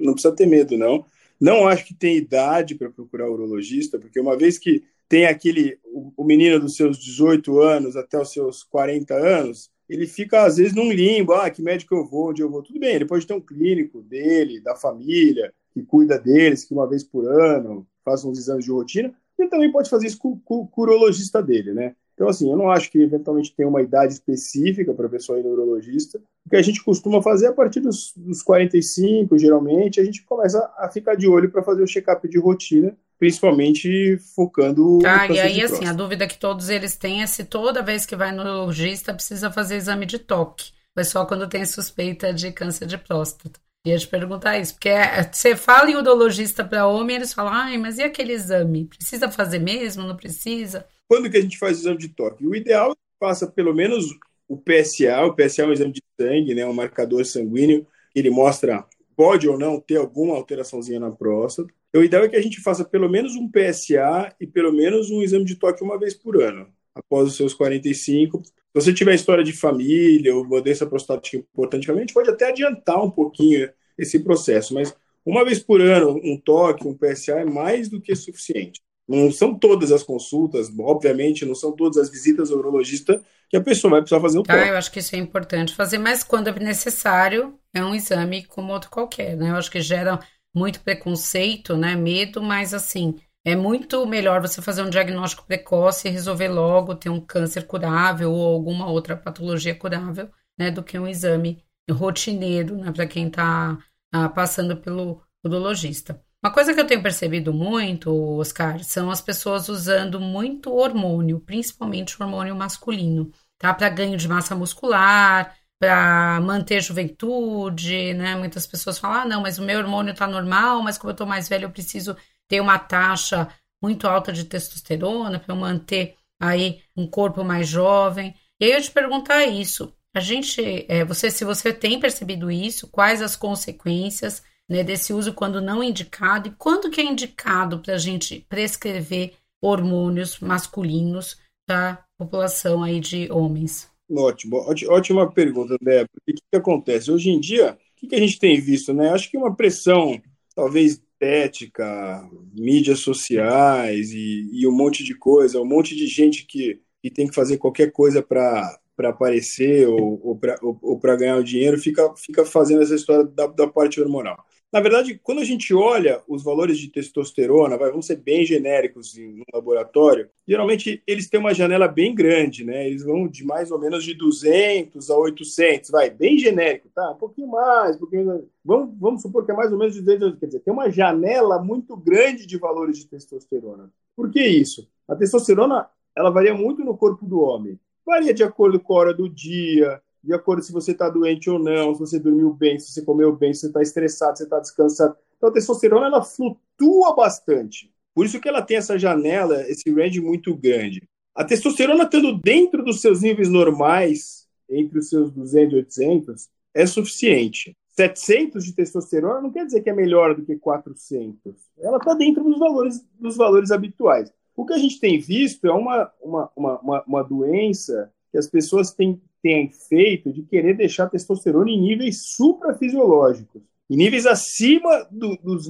não 0.01 0.13
precisa 0.15 0.35
ter 0.35 0.47
medo, 0.47 0.77
não. 0.77 1.05
Não 1.41 1.67
acho 1.67 1.85
que 1.85 1.95
tem 1.95 2.17
idade 2.17 2.75
para 2.75 2.91
procurar 2.91 3.31
urologista, 3.31 3.99
porque 3.99 4.21
uma 4.21 4.37
vez 4.37 4.59
que 4.59 4.85
tem 5.09 5.27
aquele 5.27 5.79
o, 5.85 6.25
menino 6.25 6.59
dos 6.59 6.77
seus 6.77 6.99
18 6.99 7.61
anos 7.61 7.97
até 7.97 8.21
os 8.21 8.33
seus 8.33 8.65
40 8.65 9.15
anos, 9.15 9.71
ele 9.89 10.07
fica, 10.07 10.45
às 10.45 10.57
vezes, 10.57 10.75
num 10.75 10.91
limbo. 10.91 11.33
Ah, 11.33 11.49
que 11.49 11.63
médico 11.63 11.95
eu 11.95 12.05
vou, 12.05 12.31
onde 12.31 12.43
eu 12.43 12.51
vou? 12.51 12.63
Tudo 12.63 12.81
bem, 12.81 12.95
ele 12.95 13.05
pode 13.05 13.27
ter 13.27 13.35
um 13.35 13.41
clínico 13.41 14.03
dele, 14.03 14.61
da 14.61 14.75
família, 14.75 15.53
que 15.73 15.83
cuida 15.83 16.19
deles, 16.19 16.65
que 16.65 16.75
uma 16.75 16.89
vez 16.89 17.05
por 17.05 17.27
ano 17.29 17.87
faz 18.05 18.25
uns 18.25 18.39
exames 18.39 18.65
de 18.65 18.71
rotina. 18.71 19.15
Ele 19.39 19.49
também 19.49 19.71
pode 19.71 19.89
fazer 19.91 20.07
isso 20.07 20.19
com, 20.19 20.39
com 20.39 20.69
o 20.75 20.83
urologista 20.83 21.43
dele, 21.43 21.73
né? 21.73 21.95
Então, 22.17 22.31
assim, 22.31 22.51
eu 22.51 22.57
não 22.57 22.71
acho 22.71 22.91
que 22.91 22.99
eventualmente 22.99 23.55
tem 23.55 23.67
uma 23.67 23.83
idade 23.83 24.15
específica 24.15 24.95
para 24.95 25.07
a 25.07 25.11
pessoa 25.11 25.39
ir 25.39 25.43
no 25.43 25.51
urologista. 25.51 26.19
O 26.47 26.49
que 26.49 26.57
a 26.57 26.63
gente 26.63 26.83
costuma 26.83 27.23
fazer 27.23 27.49
a 27.49 27.53
partir 27.53 27.81
dos, 27.81 28.15
dos 28.17 28.43
45, 28.43 29.37
geralmente, 29.37 30.01
a 30.01 30.05
gente 30.05 30.25
começa 30.25 30.59
a 30.79 30.89
ficar 30.89 31.15
de 31.15 31.29
olho 31.29 31.51
para 31.51 31.63
fazer 31.63 31.83
o 31.83 31.87
check-up 31.87 32.27
de 32.27 32.39
rotina 32.39 32.97
principalmente 33.19 34.19
focando 34.35 34.99
tá, 34.99 35.27
e 35.29 35.41
aí 35.41 35.63
assim, 35.63 35.87
a 35.87 35.93
dúvida 35.95 36.27
que 36.27 36.39
todos 36.39 36.69
eles 36.69 36.97
têm 36.97 37.23
é 37.23 37.27
se 37.27 37.45
toda 37.45 37.83
vez 37.83 38.05
que 38.05 38.15
vai 38.15 38.31
no 38.31 38.43
urologista 38.43 39.15
precisa 39.15 39.51
fazer 39.51 39.77
exame 39.77 40.05
de 40.05 40.19
toque. 40.19 40.71
Foi 40.93 41.03
só 41.03 41.25
quando 41.25 41.49
tem 41.49 41.65
suspeita 41.65 42.33
de 42.33 42.53
câncer 42.53 42.87
de 42.87 42.99
próstata. 42.99 43.59
Ia 43.87 43.99
te 43.99 44.09
perguntar 44.09 44.59
isso, 44.59 44.75
porque 44.75 44.89
é, 44.89 45.23
você 45.31 45.55
fala 45.55 45.91
em 45.91 45.95
urologista 45.95 46.65
para 46.65 46.89
homem, 46.89 47.17
eles 47.17 47.33
falam, 47.33 47.53
ai, 47.53 47.79
mas 47.79 47.99
e 47.99 48.03
aquele 48.03 48.33
exame? 48.33 48.87
Precisa 48.87 49.31
fazer 49.31 49.61
mesmo? 49.61 50.03
Não 50.03 50.17
precisa? 50.17 50.85
Quando 51.09 51.31
que 51.31 51.37
a 51.37 51.41
gente 51.41 51.59
faz 51.59 51.79
o 51.79 51.81
exame 51.81 51.99
de 51.99 52.09
toque? 52.09 52.47
O 52.47 52.55
ideal 52.55 52.93
é 52.93 52.95
que 52.95 53.19
faça 53.19 53.47
pelo 53.47 53.75
menos 53.75 54.07
o 54.49 54.57
PSA, 54.57 55.25
o 55.25 55.35
PSA 55.35 55.63
é 55.63 55.67
um 55.67 55.73
exame 55.73 55.93
de 55.93 56.03
sangue, 56.21 56.55
né, 56.55 56.67
um 56.67 56.73
marcador 56.73 57.25
sanguíneo, 57.25 57.87
ele 58.15 58.31
mostra, 58.31 58.85
pode 59.17 59.49
ou 59.49 59.59
não 59.59 59.81
ter 59.81 59.97
alguma 59.97 60.35
alteraçãozinha 60.35 61.01
na 61.01 61.11
próstata. 61.11 61.73
O 61.95 62.03
ideal 62.03 62.25
é 62.25 62.29
que 62.29 62.37
a 62.37 62.43
gente 62.43 62.61
faça 62.61 62.85
pelo 62.85 63.09
menos 63.09 63.35
um 63.35 63.51
PSA 63.51 64.35
e 64.41 64.47
pelo 64.47 64.73
menos 64.73 65.11
um 65.11 65.23
exame 65.23 65.45
de 65.45 65.57
toque 65.57 65.83
uma 65.83 65.99
vez 65.99 66.15
por 66.15 66.41
ano, 66.41 66.69
após 66.95 67.29
os 67.29 67.37
seus 67.37 67.55
45. 67.55 68.43
Se 68.43 68.53
você 68.75 68.93
tiver 68.93 69.15
história 69.15 69.43
de 69.43 69.53
família 69.53 70.35
ou 70.35 70.47
doença 70.61 70.87
prostática 70.87 71.37
importante, 71.37 71.91
a 71.91 71.95
gente 71.95 72.13
pode 72.13 72.29
até 72.29 72.49
adiantar 72.49 73.03
um 73.03 73.11
pouquinho 73.11 73.71
esse 73.97 74.19
processo, 74.19 74.75
mas 74.75 74.95
uma 75.25 75.45
vez 75.45 75.59
por 75.59 75.81
ano, 75.81 76.21
um 76.23 76.39
toque, 76.39 76.87
um 76.87 76.95
PSA 76.95 77.41
é 77.41 77.45
mais 77.45 77.89
do 77.89 78.01
que 78.01 78.15
suficiente. 78.15 78.81
Não 79.09 79.31
são 79.31 79.55
todas 79.55 79.93
as 79.93 80.03
consultas, 80.03 80.69
obviamente, 80.81 81.45
não 81.45 81.55
são 81.55 81.73
todas 81.73 81.97
as 81.97 82.11
visitas 82.11 82.51
ao 82.51 82.59
urologista 82.59 83.23
que 83.49 83.57
a 83.57 83.61
pessoa 83.61 83.93
vai 83.93 84.01
precisar 84.01 84.21
fazer 84.21 84.39
um 84.39 84.43
toque. 84.43 84.59
Ah, 84.59 84.67
eu 84.67 84.77
acho 84.77 84.91
que 84.91 84.99
isso 84.99 85.15
é 85.15 85.19
importante 85.19 85.75
fazer, 85.75 85.99
mas 85.99 86.25
quando 86.25 86.49
é 86.49 86.59
necessário, 86.59 87.59
é 87.73 87.85
um 87.85 87.95
exame 87.95 88.45
como 88.45 88.73
outro 88.73 88.91
qualquer, 88.91 89.37
né? 89.37 89.51
Eu 89.51 89.57
acho 89.57 89.71
que 89.71 89.81
gera 89.81 90.19
muito 90.55 90.81
preconceito, 90.81 91.77
né, 91.77 91.95
medo, 91.95 92.43
mas 92.43 92.73
assim, 92.73 93.15
é 93.45 93.55
muito 93.55 94.05
melhor 94.07 94.41
você 94.41 94.61
fazer 94.63 94.83
um 94.83 94.91
diagnóstico 94.91 95.47
precoce 95.47 96.09
e 96.09 96.11
resolver 96.11 96.49
logo 96.49 96.95
ter 96.95 97.11
um 97.11 97.21
câncer 97.21 97.67
curável 97.67 98.33
ou 98.33 98.55
alguma 98.55 98.89
outra 98.89 99.17
patologia 99.17 99.75
curável, 99.75 100.29
né, 100.59 100.71
do 100.71 100.83
que 100.83 100.99
um 100.99 101.07
exame 101.07 101.63
rotineiro, 101.91 102.77
né, 102.77 102.91
para 102.91 103.07
quem 103.07 103.29
está 103.29 103.79
ah, 104.11 104.29
passando 104.31 104.77
pelo 104.79 105.23
urologista. 105.45 106.21
Uma 106.47 106.53
coisa 106.53 106.73
que 106.73 106.79
eu 106.79 106.87
tenho 106.87 107.03
percebido 107.03 107.53
muito, 107.53 108.39
Oscar, 108.39 108.79
são 108.85 109.11
as 109.11 109.21
pessoas 109.21 109.69
usando 109.69 110.21
muito 110.21 110.73
hormônio, 110.73 111.41
principalmente 111.41 112.23
hormônio 112.23 112.55
masculino, 112.55 113.33
tá? 113.59 113.75
Para 113.75 113.89
ganho 113.89 114.17
de 114.17 114.29
massa 114.29 114.55
muscular, 114.55 115.57
para 115.77 116.41
manter 116.41 116.81
juventude, 116.81 118.15
né? 118.15 118.37
Muitas 118.37 118.65
pessoas 118.65 118.97
falam: 118.97 119.23
ah, 119.23 119.25
não, 119.25 119.43
mas 119.43 119.59
o 119.59 119.63
meu 119.63 119.77
hormônio 119.81 120.13
está 120.13 120.25
normal, 120.29 120.81
mas 120.83 120.97
como 120.97 121.11
eu 121.11 121.15
estou 121.15 121.27
mais 121.27 121.49
velho, 121.49 121.65
eu 121.65 121.71
preciso 121.71 122.17
ter 122.47 122.61
uma 122.61 122.79
taxa 122.79 123.49
muito 123.83 124.07
alta 124.07 124.33
de 124.33 124.45
testosterona 124.45 125.41
para 125.41 125.53
eu 125.53 125.59
manter 125.59 126.15
aí 126.41 126.81
um 126.97 127.09
corpo 127.09 127.43
mais 127.43 127.67
jovem. 127.67 128.37
E 128.61 128.67
aí 128.67 128.71
eu 128.71 128.81
te 128.81 128.93
perguntar 128.93 129.45
isso: 129.47 129.93
a 130.15 130.21
gente, 130.21 130.87
é, 130.89 131.05
você, 131.05 131.29
se 131.29 131.45
você 131.45 131.73
tem 131.73 131.99
percebido 131.99 132.53
isso, 132.53 132.87
quais 132.87 133.21
as 133.21 133.35
consequências? 133.35 134.45
Né, 134.69 134.83
desse 134.83 135.13
uso 135.13 135.33
quando 135.33 135.61
não 135.61 135.83
indicado 135.83 136.49
e 136.49 136.55
quando 136.59 136.91
que 136.91 137.01
é 137.01 137.05
indicado 137.05 137.81
para 137.81 137.95
a 137.95 137.99
gente 137.99 138.45
prescrever 138.49 139.35
hormônios 139.63 140.39
masculinos 140.41 141.39
para 141.67 142.05
população 142.19 142.83
aí 142.83 143.01
de 143.01 143.31
homens? 143.31 143.91
Ótimo, 144.09 144.65
ótima 144.89 145.31
pergunta, 145.31 145.77
Débora. 145.81 146.09
O 146.17 146.21
que, 146.25 146.35
que 146.35 146.57
acontece? 146.57 147.11
Hoje 147.11 147.31
em 147.31 147.41
dia, 147.41 147.73
o 147.73 148.01
que, 148.01 148.07
que 148.07 148.15
a 148.15 148.21
gente 148.21 148.39
tem 148.39 148.61
visto? 148.61 148.93
Né? 148.93 149.11
Acho 149.11 149.31
que 149.31 149.37
uma 149.37 149.55
pressão, 149.55 150.21
talvez 150.55 151.03
ética, 151.19 152.29
mídias 152.55 153.01
sociais 153.01 154.13
e, 154.13 154.49
e, 154.53 154.67
um 154.67 154.73
monte 154.73 155.03
de 155.03 155.15
coisa, 155.15 155.61
um 155.61 155.65
monte 155.67 155.97
de 155.97 156.07
gente 156.07 156.45
que, 156.45 156.81
que 157.03 157.11
tem 157.11 157.27
que 157.27 157.35
fazer 157.35 157.59
qualquer 157.59 157.91
coisa 157.91 158.23
para 158.23 158.79
aparecer 159.05 159.89
ou, 159.89 160.39
ou 160.61 160.99
para 161.01 161.17
ganhar 161.17 161.39
o 161.39 161.45
dinheiro, 161.45 161.79
fica, 161.79 162.15
fica 162.17 162.45
fazendo 162.45 162.83
essa 162.83 162.95
história 162.95 163.25
da, 163.25 163.47
da 163.47 163.67
parte 163.67 164.01
hormonal. 164.01 164.45
Na 164.73 164.81
verdade, 164.81 165.19
quando 165.23 165.41
a 165.41 165.45
gente 165.45 165.73
olha 165.73 166.21
os 166.27 166.43
valores 166.43 166.79
de 166.79 166.89
testosterona, 166.89 167.79
vamos 167.79 168.07
ser 168.07 168.17
bem 168.17 168.45
genéricos 168.45 169.17
em 169.17 169.41
um 169.41 169.45
laboratório, 169.55 170.29
geralmente 170.47 171.03
eles 171.07 171.29
têm 171.31 171.39
uma 171.39 171.55
janela 171.55 171.87
bem 171.87 172.15
grande, 172.15 172.65
né? 172.65 172.87
Eles 172.87 173.05
vão 173.05 173.29
de 173.29 173.45
mais 173.45 173.71
ou 173.71 173.79
menos 173.79 174.05
de 174.05 174.13
200 174.13 175.09
a 175.09 175.17
800, 175.17 175.91
vai, 175.91 176.11
bem 176.11 176.37
genérico, 176.37 176.89
tá? 176.95 177.13
Um 177.13 177.17
pouquinho 177.17 177.49
mais, 177.49 177.97
um 177.97 178.01
pouquinho 178.01 178.27
mais. 178.27 178.43
Vamos, 178.65 178.95
vamos 178.99 179.23
supor 179.23 179.47
que 179.47 179.53
é 179.53 179.55
mais 179.55 179.73
ou 179.73 179.79
menos 179.79 179.95
de 179.95 180.03
200, 180.03 180.39
quer 180.39 180.47
dizer, 180.47 180.61
tem 180.61 180.75
uma 180.75 180.91
janela 180.91 181.63
muito 181.63 181.97
grande 181.97 182.45
de 182.45 182.59
valores 182.59 182.99
de 182.99 183.07
testosterona. 183.07 183.91
Por 184.17 184.31
que 184.31 184.45
isso? 184.45 184.89
A 185.07 185.15
testosterona, 185.15 185.89
ela 186.15 186.31
varia 186.31 186.55
muito 186.55 186.85
no 186.85 186.97
corpo 186.97 187.25
do 187.25 187.41
homem. 187.41 187.79
Varia 188.05 188.35
de 188.35 188.43
acordo 188.43 188.81
com 188.81 188.95
a 188.95 188.97
hora 188.99 189.15
do 189.15 189.29
dia, 189.29 190.01
de 190.27 190.35
acordo 190.35 190.63
se 190.63 190.73
você 190.73 190.91
está 190.91 191.09
doente 191.09 191.49
ou 191.49 191.59
não, 191.59 191.95
se 191.95 192.01
você 192.01 192.19
dormiu 192.19 192.53
bem, 192.53 192.79
se 192.79 192.91
você 192.91 193.03
comeu 193.03 193.35
bem, 193.35 193.55
se 193.55 193.61
você 193.61 193.67
está 193.69 193.81
estressado, 193.81 194.37
se 194.37 194.39
você 194.39 194.45
está 194.45 194.59
descansado. 194.59 195.17
Então, 195.37 195.49
a 195.49 195.53
testosterona 195.53 196.07
ela 196.07 196.23
flutua 196.23 197.15
bastante. 197.15 197.93
Por 198.13 198.27
isso 198.27 198.41
que 198.41 198.49
ela 198.49 198.61
tem 198.61 198.77
essa 198.77 198.99
janela, 198.99 199.63
esse 199.71 199.89
range 199.91 200.21
muito 200.21 200.55
grande. 200.57 201.09
A 201.33 201.45
testosterona 201.45 202.05
estando 202.05 202.37
dentro 202.39 202.85
dos 202.85 203.01
seus 203.01 203.23
níveis 203.23 203.49
normais, 203.49 204.49
entre 204.69 204.99
os 204.99 205.09
seus 205.09 205.31
200 205.31 205.73
e 205.73 205.77
800, 205.77 206.49
é 206.75 206.87
suficiente. 206.87 207.77
700 207.91 208.65
de 208.65 208.73
testosterona 208.75 209.41
não 209.41 209.51
quer 209.51 209.65
dizer 209.65 209.81
que 209.81 209.91
é 209.91 209.95
melhor 209.95 210.35
do 210.35 210.45
que 210.45 210.57
400. 210.57 211.55
Ela 211.79 211.99
está 211.99 212.15
dentro 212.15 212.43
dos 212.43 212.59
valores, 212.59 213.07
dos 213.19 213.37
valores 213.37 213.71
habituais. 213.71 214.33
O 214.57 214.67
que 214.67 214.73
a 214.73 214.79
gente 214.79 214.99
tem 214.99 215.21
visto 215.21 215.67
é 215.67 215.73
uma, 215.73 216.11
uma, 216.21 216.51
uma, 216.57 217.03
uma, 217.07 217.23
doença 217.23 218.11
que 218.33 218.39
as 218.39 218.47
pessoas 218.47 218.93
têm 218.93 219.21
tem 219.47 219.71
feito 219.71 220.33
de 220.33 220.43
querer 220.43 220.77
deixar 220.77 221.05
a 221.05 221.09
testosterona 221.09 221.71
em 221.71 221.81
níveis 221.81 222.33
suprafisiológicos, 222.35 223.63
em 223.89 223.97
níveis 223.97 224.27
acima 224.27 225.07
do, 225.09 225.37
dos 225.37 225.69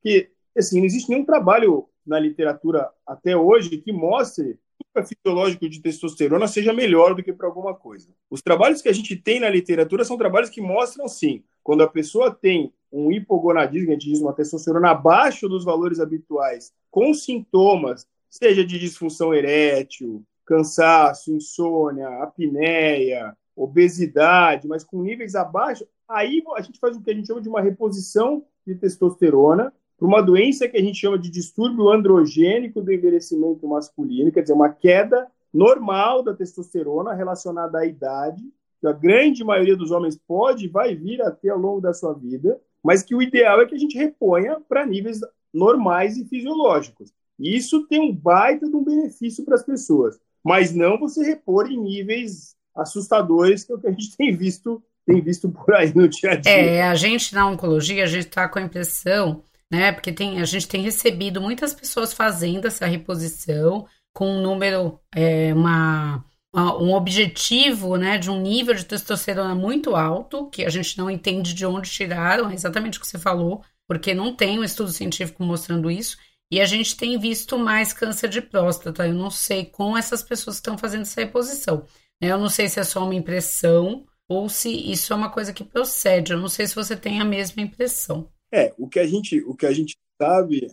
que 0.00 0.28
assim 0.56 0.78
não 0.78 0.86
existe 0.86 1.10
nenhum 1.10 1.24
trabalho 1.24 1.88
na 2.06 2.20
literatura 2.20 2.88
até 3.04 3.36
hoje 3.36 3.78
que 3.78 3.92
mostre 3.92 4.60
que 4.78 4.84
o 4.84 4.86
suprafisiológico 4.86 5.68
de 5.68 5.82
testosterona 5.82 6.46
seja 6.46 6.72
melhor 6.72 7.16
do 7.16 7.22
que 7.22 7.32
para 7.32 7.48
alguma 7.48 7.74
coisa. 7.74 8.08
Os 8.30 8.40
trabalhos 8.40 8.80
que 8.80 8.88
a 8.88 8.92
gente 8.92 9.16
tem 9.16 9.40
na 9.40 9.50
literatura 9.50 10.04
são 10.04 10.16
trabalhos 10.16 10.48
que 10.48 10.60
mostram 10.60 11.08
sim, 11.08 11.42
quando 11.64 11.82
a 11.82 11.88
pessoa 11.88 12.30
tem 12.30 12.72
um 12.92 13.10
hipogonadismo, 13.10 13.90
a 13.90 13.94
gente 13.94 14.08
diz 14.08 14.20
uma 14.20 14.34
testosterona 14.34 14.90
abaixo 14.92 15.48
dos 15.48 15.64
valores 15.64 15.98
habituais, 15.98 16.72
com 16.92 17.12
sintomas, 17.12 18.06
seja 18.30 18.64
de 18.64 18.78
disfunção 18.78 19.34
erétil, 19.34 20.24
cansaço, 20.46 21.34
insônia, 21.34 22.08
apneia, 22.22 23.36
obesidade, 23.54 24.68
mas 24.68 24.84
com 24.84 25.02
níveis 25.02 25.34
abaixo, 25.34 25.86
aí 26.08 26.42
a 26.56 26.62
gente 26.62 26.78
faz 26.78 26.96
o 26.96 27.02
que 27.02 27.10
a 27.10 27.14
gente 27.14 27.26
chama 27.26 27.40
de 27.40 27.48
uma 27.48 27.60
reposição 27.60 28.44
de 28.66 28.74
testosterona 28.74 29.72
para 29.98 30.06
uma 30.06 30.22
doença 30.22 30.68
que 30.68 30.76
a 30.76 30.82
gente 30.82 30.98
chama 30.98 31.18
de 31.18 31.30
distúrbio 31.30 31.88
androgênico 31.88 32.82
do 32.82 32.92
envelhecimento 32.92 33.66
masculino, 33.66 34.30
quer 34.30 34.42
dizer, 34.42 34.52
uma 34.52 34.68
queda 34.68 35.26
normal 35.52 36.22
da 36.22 36.34
testosterona 36.34 37.14
relacionada 37.14 37.78
à 37.78 37.86
idade, 37.86 38.42
que 38.78 38.86
a 38.86 38.92
grande 38.92 39.42
maioria 39.42 39.74
dos 39.74 39.90
homens 39.90 40.20
pode 40.28 40.68
vai 40.68 40.94
vir 40.94 41.22
a 41.22 41.30
ter 41.30 41.48
ao 41.48 41.58
longo 41.58 41.80
da 41.80 41.94
sua 41.94 42.12
vida, 42.12 42.60
mas 42.84 43.02
que 43.02 43.14
o 43.14 43.22
ideal 43.22 43.62
é 43.62 43.66
que 43.66 43.74
a 43.74 43.78
gente 43.78 43.96
reponha 43.96 44.60
para 44.68 44.86
níveis 44.86 45.20
normais 45.52 46.18
e 46.18 46.26
fisiológicos. 46.26 47.10
E 47.38 47.56
isso 47.56 47.86
tem 47.86 47.98
um 48.00 48.14
baita 48.14 48.68
de 48.68 48.76
um 48.76 48.84
benefício 48.84 49.44
para 49.44 49.54
as 49.54 49.64
pessoas 49.64 50.20
mas 50.46 50.72
não 50.72 50.96
você 50.96 51.24
repor 51.24 51.66
em 51.68 51.76
níveis 51.76 52.54
assustadores, 52.76 53.64
que 53.64 53.72
é 53.72 53.74
o 53.74 53.80
que 53.80 53.88
a 53.88 53.90
gente 53.90 54.14
tem 54.16 54.36
visto, 54.36 54.80
tem 55.04 55.20
visto 55.20 55.48
por 55.50 55.74
aí 55.74 55.92
no 55.92 56.08
dia 56.08 56.30
a 56.30 56.34
dia. 56.36 56.52
É, 56.52 56.82
a 56.84 56.94
gente 56.94 57.34
na 57.34 57.48
oncologia, 57.48 58.04
a 58.04 58.06
gente 58.06 58.28
está 58.28 58.48
com 58.48 58.60
a 58.60 58.62
impressão, 58.62 59.42
né, 59.70 59.90
porque 59.90 60.12
tem, 60.12 60.40
a 60.40 60.44
gente 60.44 60.68
tem 60.68 60.82
recebido 60.82 61.40
muitas 61.40 61.74
pessoas 61.74 62.12
fazendo 62.12 62.66
essa 62.66 62.86
reposição 62.86 63.86
com 64.14 64.36
um 64.36 64.40
número, 64.40 65.00
é, 65.12 65.52
uma, 65.52 66.24
um 66.54 66.94
objetivo, 66.94 67.96
né, 67.96 68.16
de 68.16 68.30
um 68.30 68.40
nível 68.40 68.72
de 68.72 68.84
testosterona 68.84 69.54
muito 69.54 69.96
alto, 69.96 70.48
que 70.48 70.64
a 70.64 70.70
gente 70.70 70.96
não 70.96 71.10
entende 71.10 71.52
de 71.52 71.66
onde 71.66 71.90
tiraram, 71.90 72.50
é 72.50 72.54
exatamente 72.54 72.98
o 72.98 73.00
que 73.00 73.06
você 73.08 73.18
falou, 73.18 73.62
porque 73.88 74.14
não 74.14 74.32
tem 74.34 74.60
um 74.60 74.64
estudo 74.64 74.90
científico 74.90 75.42
mostrando 75.42 75.90
isso, 75.90 76.16
e 76.50 76.60
a 76.60 76.66
gente 76.66 76.96
tem 76.96 77.18
visto 77.18 77.58
mais 77.58 77.92
câncer 77.92 78.28
de 78.28 78.40
próstata. 78.40 79.06
Eu 79.06 79.14
não 79.14 79.30
sei 79.30 79.64
com 79.64 79.96
essas 79.96 80.22
pessoas 80.22 80.56
que 80.56 80.60
estão 80.60 80.78
fazendo 80.78 81.02
essa 81.02 81.20
reposição. 81.20 81.84
Né? 82.20 82.30
Eu 82.30 82.38
não 82.38 82.48
sei 82.48 82.68
se 82.68 82.78
é 82.78 82.84
só 82.84 83.04
uma 83.04 83.14
impressão 83.14 84.06
ou 84.28 84.48
se 84.48 84.70
isso 84.70 85.12
é 85.12 85.16
uma 85.16 85.30
coisa 85.30 85.52
que 85.52 85.64
procede. 85.64 86.32
Eu 86.32 86.40
não 86.40 86.48
sei 86.48 86.66
se 86.66 86.74
você 86.74 86.96
tem 86.96 87.20
a 87.20 87.24
mesma 87.24 87.62
impressão. 87.62 88.28
É, 88.52 88.72
o 88.78 88.88
que 88.88 88.98
a 88.98 89.06
gente, 89.06 89.40
o 89.40 89.54
que 89.54 89.66
a 89.66 89.72
gente 89.72 89.96
sabe 90.20 90.66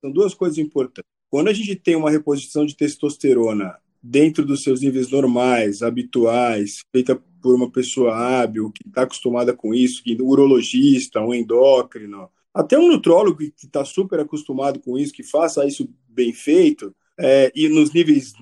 são 0.00 0.10
duas 0.12 0.34
coisas 0.34 0.58
importantes. 0.58 1.10
Quando 1.28 1.48
a 1.48 1.52
gente 1.52 1.74
tem 1.74 1.96
uma 1.96 2.10
reposição 2.10 2.64
de 2.64 2.76
testosterona 2.76 3.76
dentro 4.02 4.44
dos 4.44 4.62
seus 4.62 4.80
níveis 4.80 5.10
normais, 5.10 5.82
habituais, 5.82 6.80
feita 6.94 7.20
por 7.42 7.54
uma 7.54 7.70
pessoa 7.70 8.14
hábil, 8.14 8.70
que 8.70 8.88
está 8.88 9.02
acostumada 9.02 9.52
com 9.52 9.74
isso, 9.74 10.02
que 10.02 10.20
um 10.20 10.26
urologista, 10.26 11.20
um 11.20 11.34
endócrino, 11.34 12.30
até 12.56 12.78
um 12.78 12.90
nutrólogo 12.90 13.36
que 13.36 13.66
está 13.66 13.84
super 13.84 14.18
acostumado 14.18 14.80
com 14.80 14.96
isso, 14.96 15.12
que 15.12 15.22
faça 15.22 15.66
isso 15.66 15.86
bem 16.08 16.32
feito, 16.32 16.94
é, 17.18 17.52
e 17.54 17.68
nos 17.68 17.92
níveis 17.92 18.32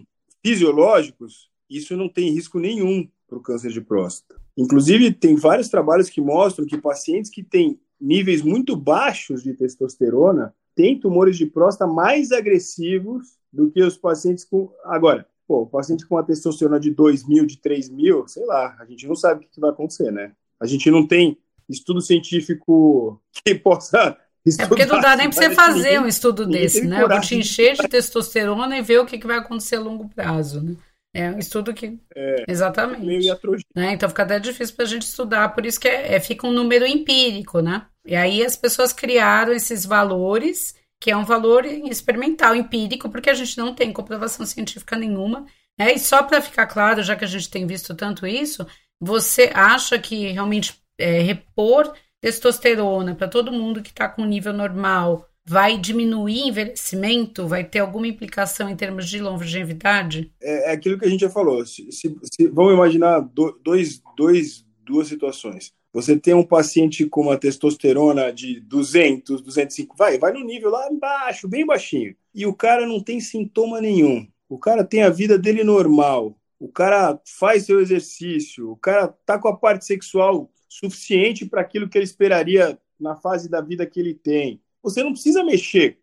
fisiológicos, 0.40 1.50
isso 1.68 1.96
não 1.96 2.08
tem 2.08 2.30
risco 2.30 2.60
nenhum 2.60 3.08
para 3.26 3.38
o 3.38 3.42
câncer 3.42 3.72
de 3.72 3.80
próstata. 3.80 4.40
Inclusive, 4.56 5.12
tem 5.12 5.34
vários 5.34 5.68
trabalhos 5.68 6.08
que 6.08 6.20
mostram 6.20 6.64
que 6.64 6.78
pacientes 6.78 7.28
que 7.28 7.42
têm 7.42 7.80
níveis 8.00 8.40
muito 8.40 8.76
baixos 8.76 9.42
de 9.42 9.52
testosterona 9.52 10.54
têm 10.76 10.98
tumores 10.98 11.36
de 11.36 11.46
próstata 11.46 11.92
mais 11.92 12.30
agressivos 12.30 13.36
do 13.52 13.68
que 13.68 13.82
os 13.82 13.96
pacientes 13.96 14.44
com. 14.44 14.70
Agora, 14.84 15.26
pô, 15.44 15.62
o 15.62 15.66
paciente 15.66 16.06
com 16.06 16.14
uma 16.14 16.22
testosterona 16.22 16.78
de 16.78 16.92
2 16.92 17.26
mil, 17.26 17.46
de 17.46 17.58
3 17.58 17.88
mil, 17.90 18.28
sei 18.28 18.44
lá, 18.46 18.76
a 18.78 18.84
gente 18.84 19.08
não 19.08 19.16
sabe 19.16 19.44
o 19.44 19.48
que 19.48 19.60
vai 19.60 19.70
acontecer, 19.70 20.12
né? 20.12 20.32
A 20.60 20.66
gente 20.66 20.88
não 20.88 21.04
tem 21.04 21.36
estudo 21.68 22.00
científico 22.00 23.20
que 23.32 23.54
possa. 23.54 24.16
É 24.58 24.66
porque 24.66 24.84
não 24.84 25.00
dá 25.00 25.16
nem 25.16 25.30
para 25.30 25.38
você 25.38 25.54
fazer 25.54 25.78
ninguém, 25.78 25.98
um 26.00 26.06
estudo 26.06 26.46
desse, 26.46 26.86
né? 26.86 27.02
Eu 27.02 27.08
vou 27.08 27.20
te 27.20 27.34
encher 27.34 27.74
de 27.74 27.86
testosterona 27.88 28.76
e 28.76 28.82
ver 28.82 28.98
o 28.98 29.06
que, 29.06 29.18
que 29.18 29.26
vai 29.26 29.38
acontecer 29.38 29.76
a 29.76 29.80
longo 29.80 30.08
prazo, 30.10 30.62
né? 30.62 30.76
É 31.14 31.30
um 31.30 31.38
estudo 31.38 31.72
que. 31.72 31.98
É, 32.14 32.44
Exatamente. 32.48 33.06
Meio 33.06 33.38
né? 33.74 33.92
Então 33.92 34.08
fica 34.08 34.24
até 34.24 34.40
difícil 34.40 34.74
para 34.74 34.84
a 34.84 34.88
gente 34.88 35.02
estudar, 35.02 35.48
por 35.54 35.64
isso 35.64 35.78
que 35.78 35.86
é, 35.86 36.14
é, 36.14 36.20
fica 36.20 36.46
um 36.46 36.52
número 36.52 36.84
empírico, 36.84 37.60
né? 37.60 37.86
E 38.04 38.16
aí 38.16 38.44
as 38.44 38.56
pessoas 38.56 38.92
criaram 38.92 39.52
esses 39.52 39.86
valores, 39.86 40.74
que 41.00 41.12
é 41.12 41.16
um 41.16 41.24
valor 41.24 41.64
experimental, 41.64 42.54
empírico, 42.54 43.08
porque 43.08 43.30
a 43.30 43.34
gente 43.34 43.56
não 43.56 43.74
tem 43.74 43.92
comprovação 43.92 44.44
científica 44.44 44.96
nenhuma. 44.96 45.46
Né? 45.78 45.94
E 45.94 45.98
só 45.98 46.22
para 46.22 46.42
ficar 46.42 46.66
claro, 46.66 47.02
já 47.02 47.14
que 47.14 47.24
a 47.24 47.28
gente 47.28 47.48
tem 47.48 47.66
visto 47.66 47.94
tanto 47.94 48.26
isso, 48.26 48.66
você 49.00 49.50
acha 49.54 49.98
que 49.98 50.32
realmente 50.32 50.83
é, 50.98 51.20
repor 51.20 51.92
testosterona 52.20 53.14
para 53.14 53.28
todo 53.28 53.52
mundo 53.52 53.82
que 53.82 53.90
está 53.90 54.08
com 54.08 54.24
nível 54.24 54.52
normal 54.52 55.28
vai 55.44 55.78
diminuir 55.78 56.48
envelhecimento? 56.48 57.46
Vai 57.46 57.64
ter 57.64 57.80
alguma 57.80 58.06
implicação 58.06 58.68
em 58.68 58.76
termos 58.76 59.08
de 59.08 59.20
longevidade? 59.20 60.32
É, 60.42 60.70
é 60.70 60.72
aquilo 60.72 60.98
que 60.98 61.04
a 61.04 61.08
gente 61.08 61.20
já 61.20 61.30
falou. 61.30 61.64
Se, 61.66 61.90
se, 61.92 62.16
se, 62.32 62.48
vamos 62.48 62.72
imaginar 62.72 63.20
do, 63.20 63.58
dois, 63.62 64.02
dois, 64.16 64.64
duas 64.84 65.08
situações. 65.08 65.72
Você 65.92 66.18
tem 66.18 66.34
um 66.34 66.42
paciente 66.42 67.06
com 67.06 67.20
uma 67.20 67.38
testosterona 67.38 68.32
de 68.32 68.58
200, 68.60 69.40
205, 69.40 69.94
vai, 69.96 70.18
vai 70.18 70.32
no 70.32 70.44
nível 70.44 70.70
lá 70.70 70.88
embaixo, 70.90 71.46
bem 71.46 71.64
baixinho. 71.64 72.16
E 72.34 72.46
o 72.46 72.54
cara 72.54 72.84
não 72.84 73.00
tem 73.00 73.20
sintoma 73.20 73.80
nenhum. 73.80 74.26
O 74.48 74.58
cara 74.58 74.82
tem 74.82 75.04
a 75.04 75.10
vida 75.10 75.38
dele 75.38 75.62
normal. 75.62 76.36
O 76.58 76.68
cara 76.68 77.20
faz 77.24 77.66
seu 77.66 77.80
exercício. 77.80 78.70
O 78.70 78.76
cara 78.76 79.06
tá 79.24 79.38
com 79.38 79.46
a 79.46 79.56
parte 79.56 79.84
sexual 79.84 80.50
suficiente 80.74 81.46
para 81.46 81.60
aquilo 81.60 81.88
que 81.88 81.96
ele 81.96 82.04
esperaria 82.04 82.78
na 82.98 83.14
fase 83.14 83.48
da 83.48 83.60
vida 83.60 83.86
que 83.86 84.00
ele 84.00 84.14
tem. 84.14 84.60
Você 84.82 85.02
não 85.02 85.12
precisa 85.12 85.44
mexer 85.44 85.98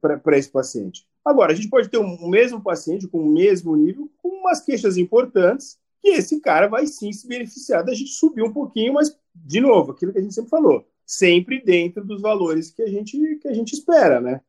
para 0.00 0.38
esse 0.38 0.50
paciente. 0.50 1.06
Agora, 1.24 1.52
a 1.52 1.54
gente 1.54 1.68
pode 1.68 1.88
ter 1.88 1.98
o 1.98 2.28
mesmo 2.28 2.60
paciente 2.60 3.08
com 3.08 3.18
o 3.18 3.32
mesmo 3.32 3.76
nível, 3.76 4.10
com 4.18 4.28
umas 4.28 4.60
queixas 4.60 4.96
importantes, 4.96 5.78
que 6.02 6.10
esse 6.10 6.40
cara 6.40 6.68
vai 6.68 6.86
sim 6.86 7.12
se 7.12 7.26
beneficiar 7.26 7.84
da 7.84 7.94
gente 7.94 8.10
subir 8.10 8.42
um 8.42 8.52
pouquinho, 8.52 8.94
mas, 8.94 9.16
de 9.34 9.60
novo, 9.60 9.92
aquilo 9.92 10.12
que 10.12 10.18
a 10.18 10.22
gente 10.22 10.34
sempre 10.34 10.50
falou. 10.50 10.86
sempre 11.04 11.62
dentro 11.62 12.04
dos 12.04 12.20
valores 12.20 12.70
que 12.70 12.82
a 12.82 12.88
gente, 12.88 13.36
que 13.36 13.46
a 13.46 13.54
gente 13.54 13.72
espera, 13.72 14.20
né? 14.20 14.40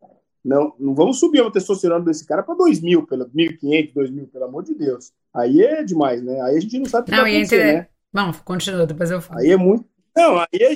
Não, 0.44 0.74
não 0.80 0.96
vamos 0.96 1.20
subir 1.20 1.42
a 1.42 1.52
testosterona 1.52 2.04
desse 2.04 2.26
cara 2.26 2.42
para 2.42 2.56
2 2.56 2.82
mil, 2.82 3.06
1.500, 3.06 3.94
2 3.94 4.10
mil, 4.12 4.28
pelo 4.28 4.46
amor 4.46 4.64
de 4.64 4.74
Deus. 4.74 5.12
Aí 5.34 5.62
é 5.62 5.84
demais, 5.84 6.24
né? 6.24 6.42
Aí 6.42 6.58
a 6.58 6.60
gente 6.60 6.80
não 6.80 6.86
sabe 6.88 7.04
o 7.04 7.06
que 7.06 7.12
não, 7.12 7.22
vai 7.22 7.36
acontecer, 7.36 7.74
né? 7.74 7.88
Bom, 8.18 8.34
continua, 8.44 8.88
depois 8.88 9.12
eu 9.12 9.22
falo. 9.22 9.42
Aí 9.42 9.52
é 9.52 9.56
muito... 9.56 9.86
Não, 10.16 10.40
aí 10.40 10.48
é... 10.60 10.74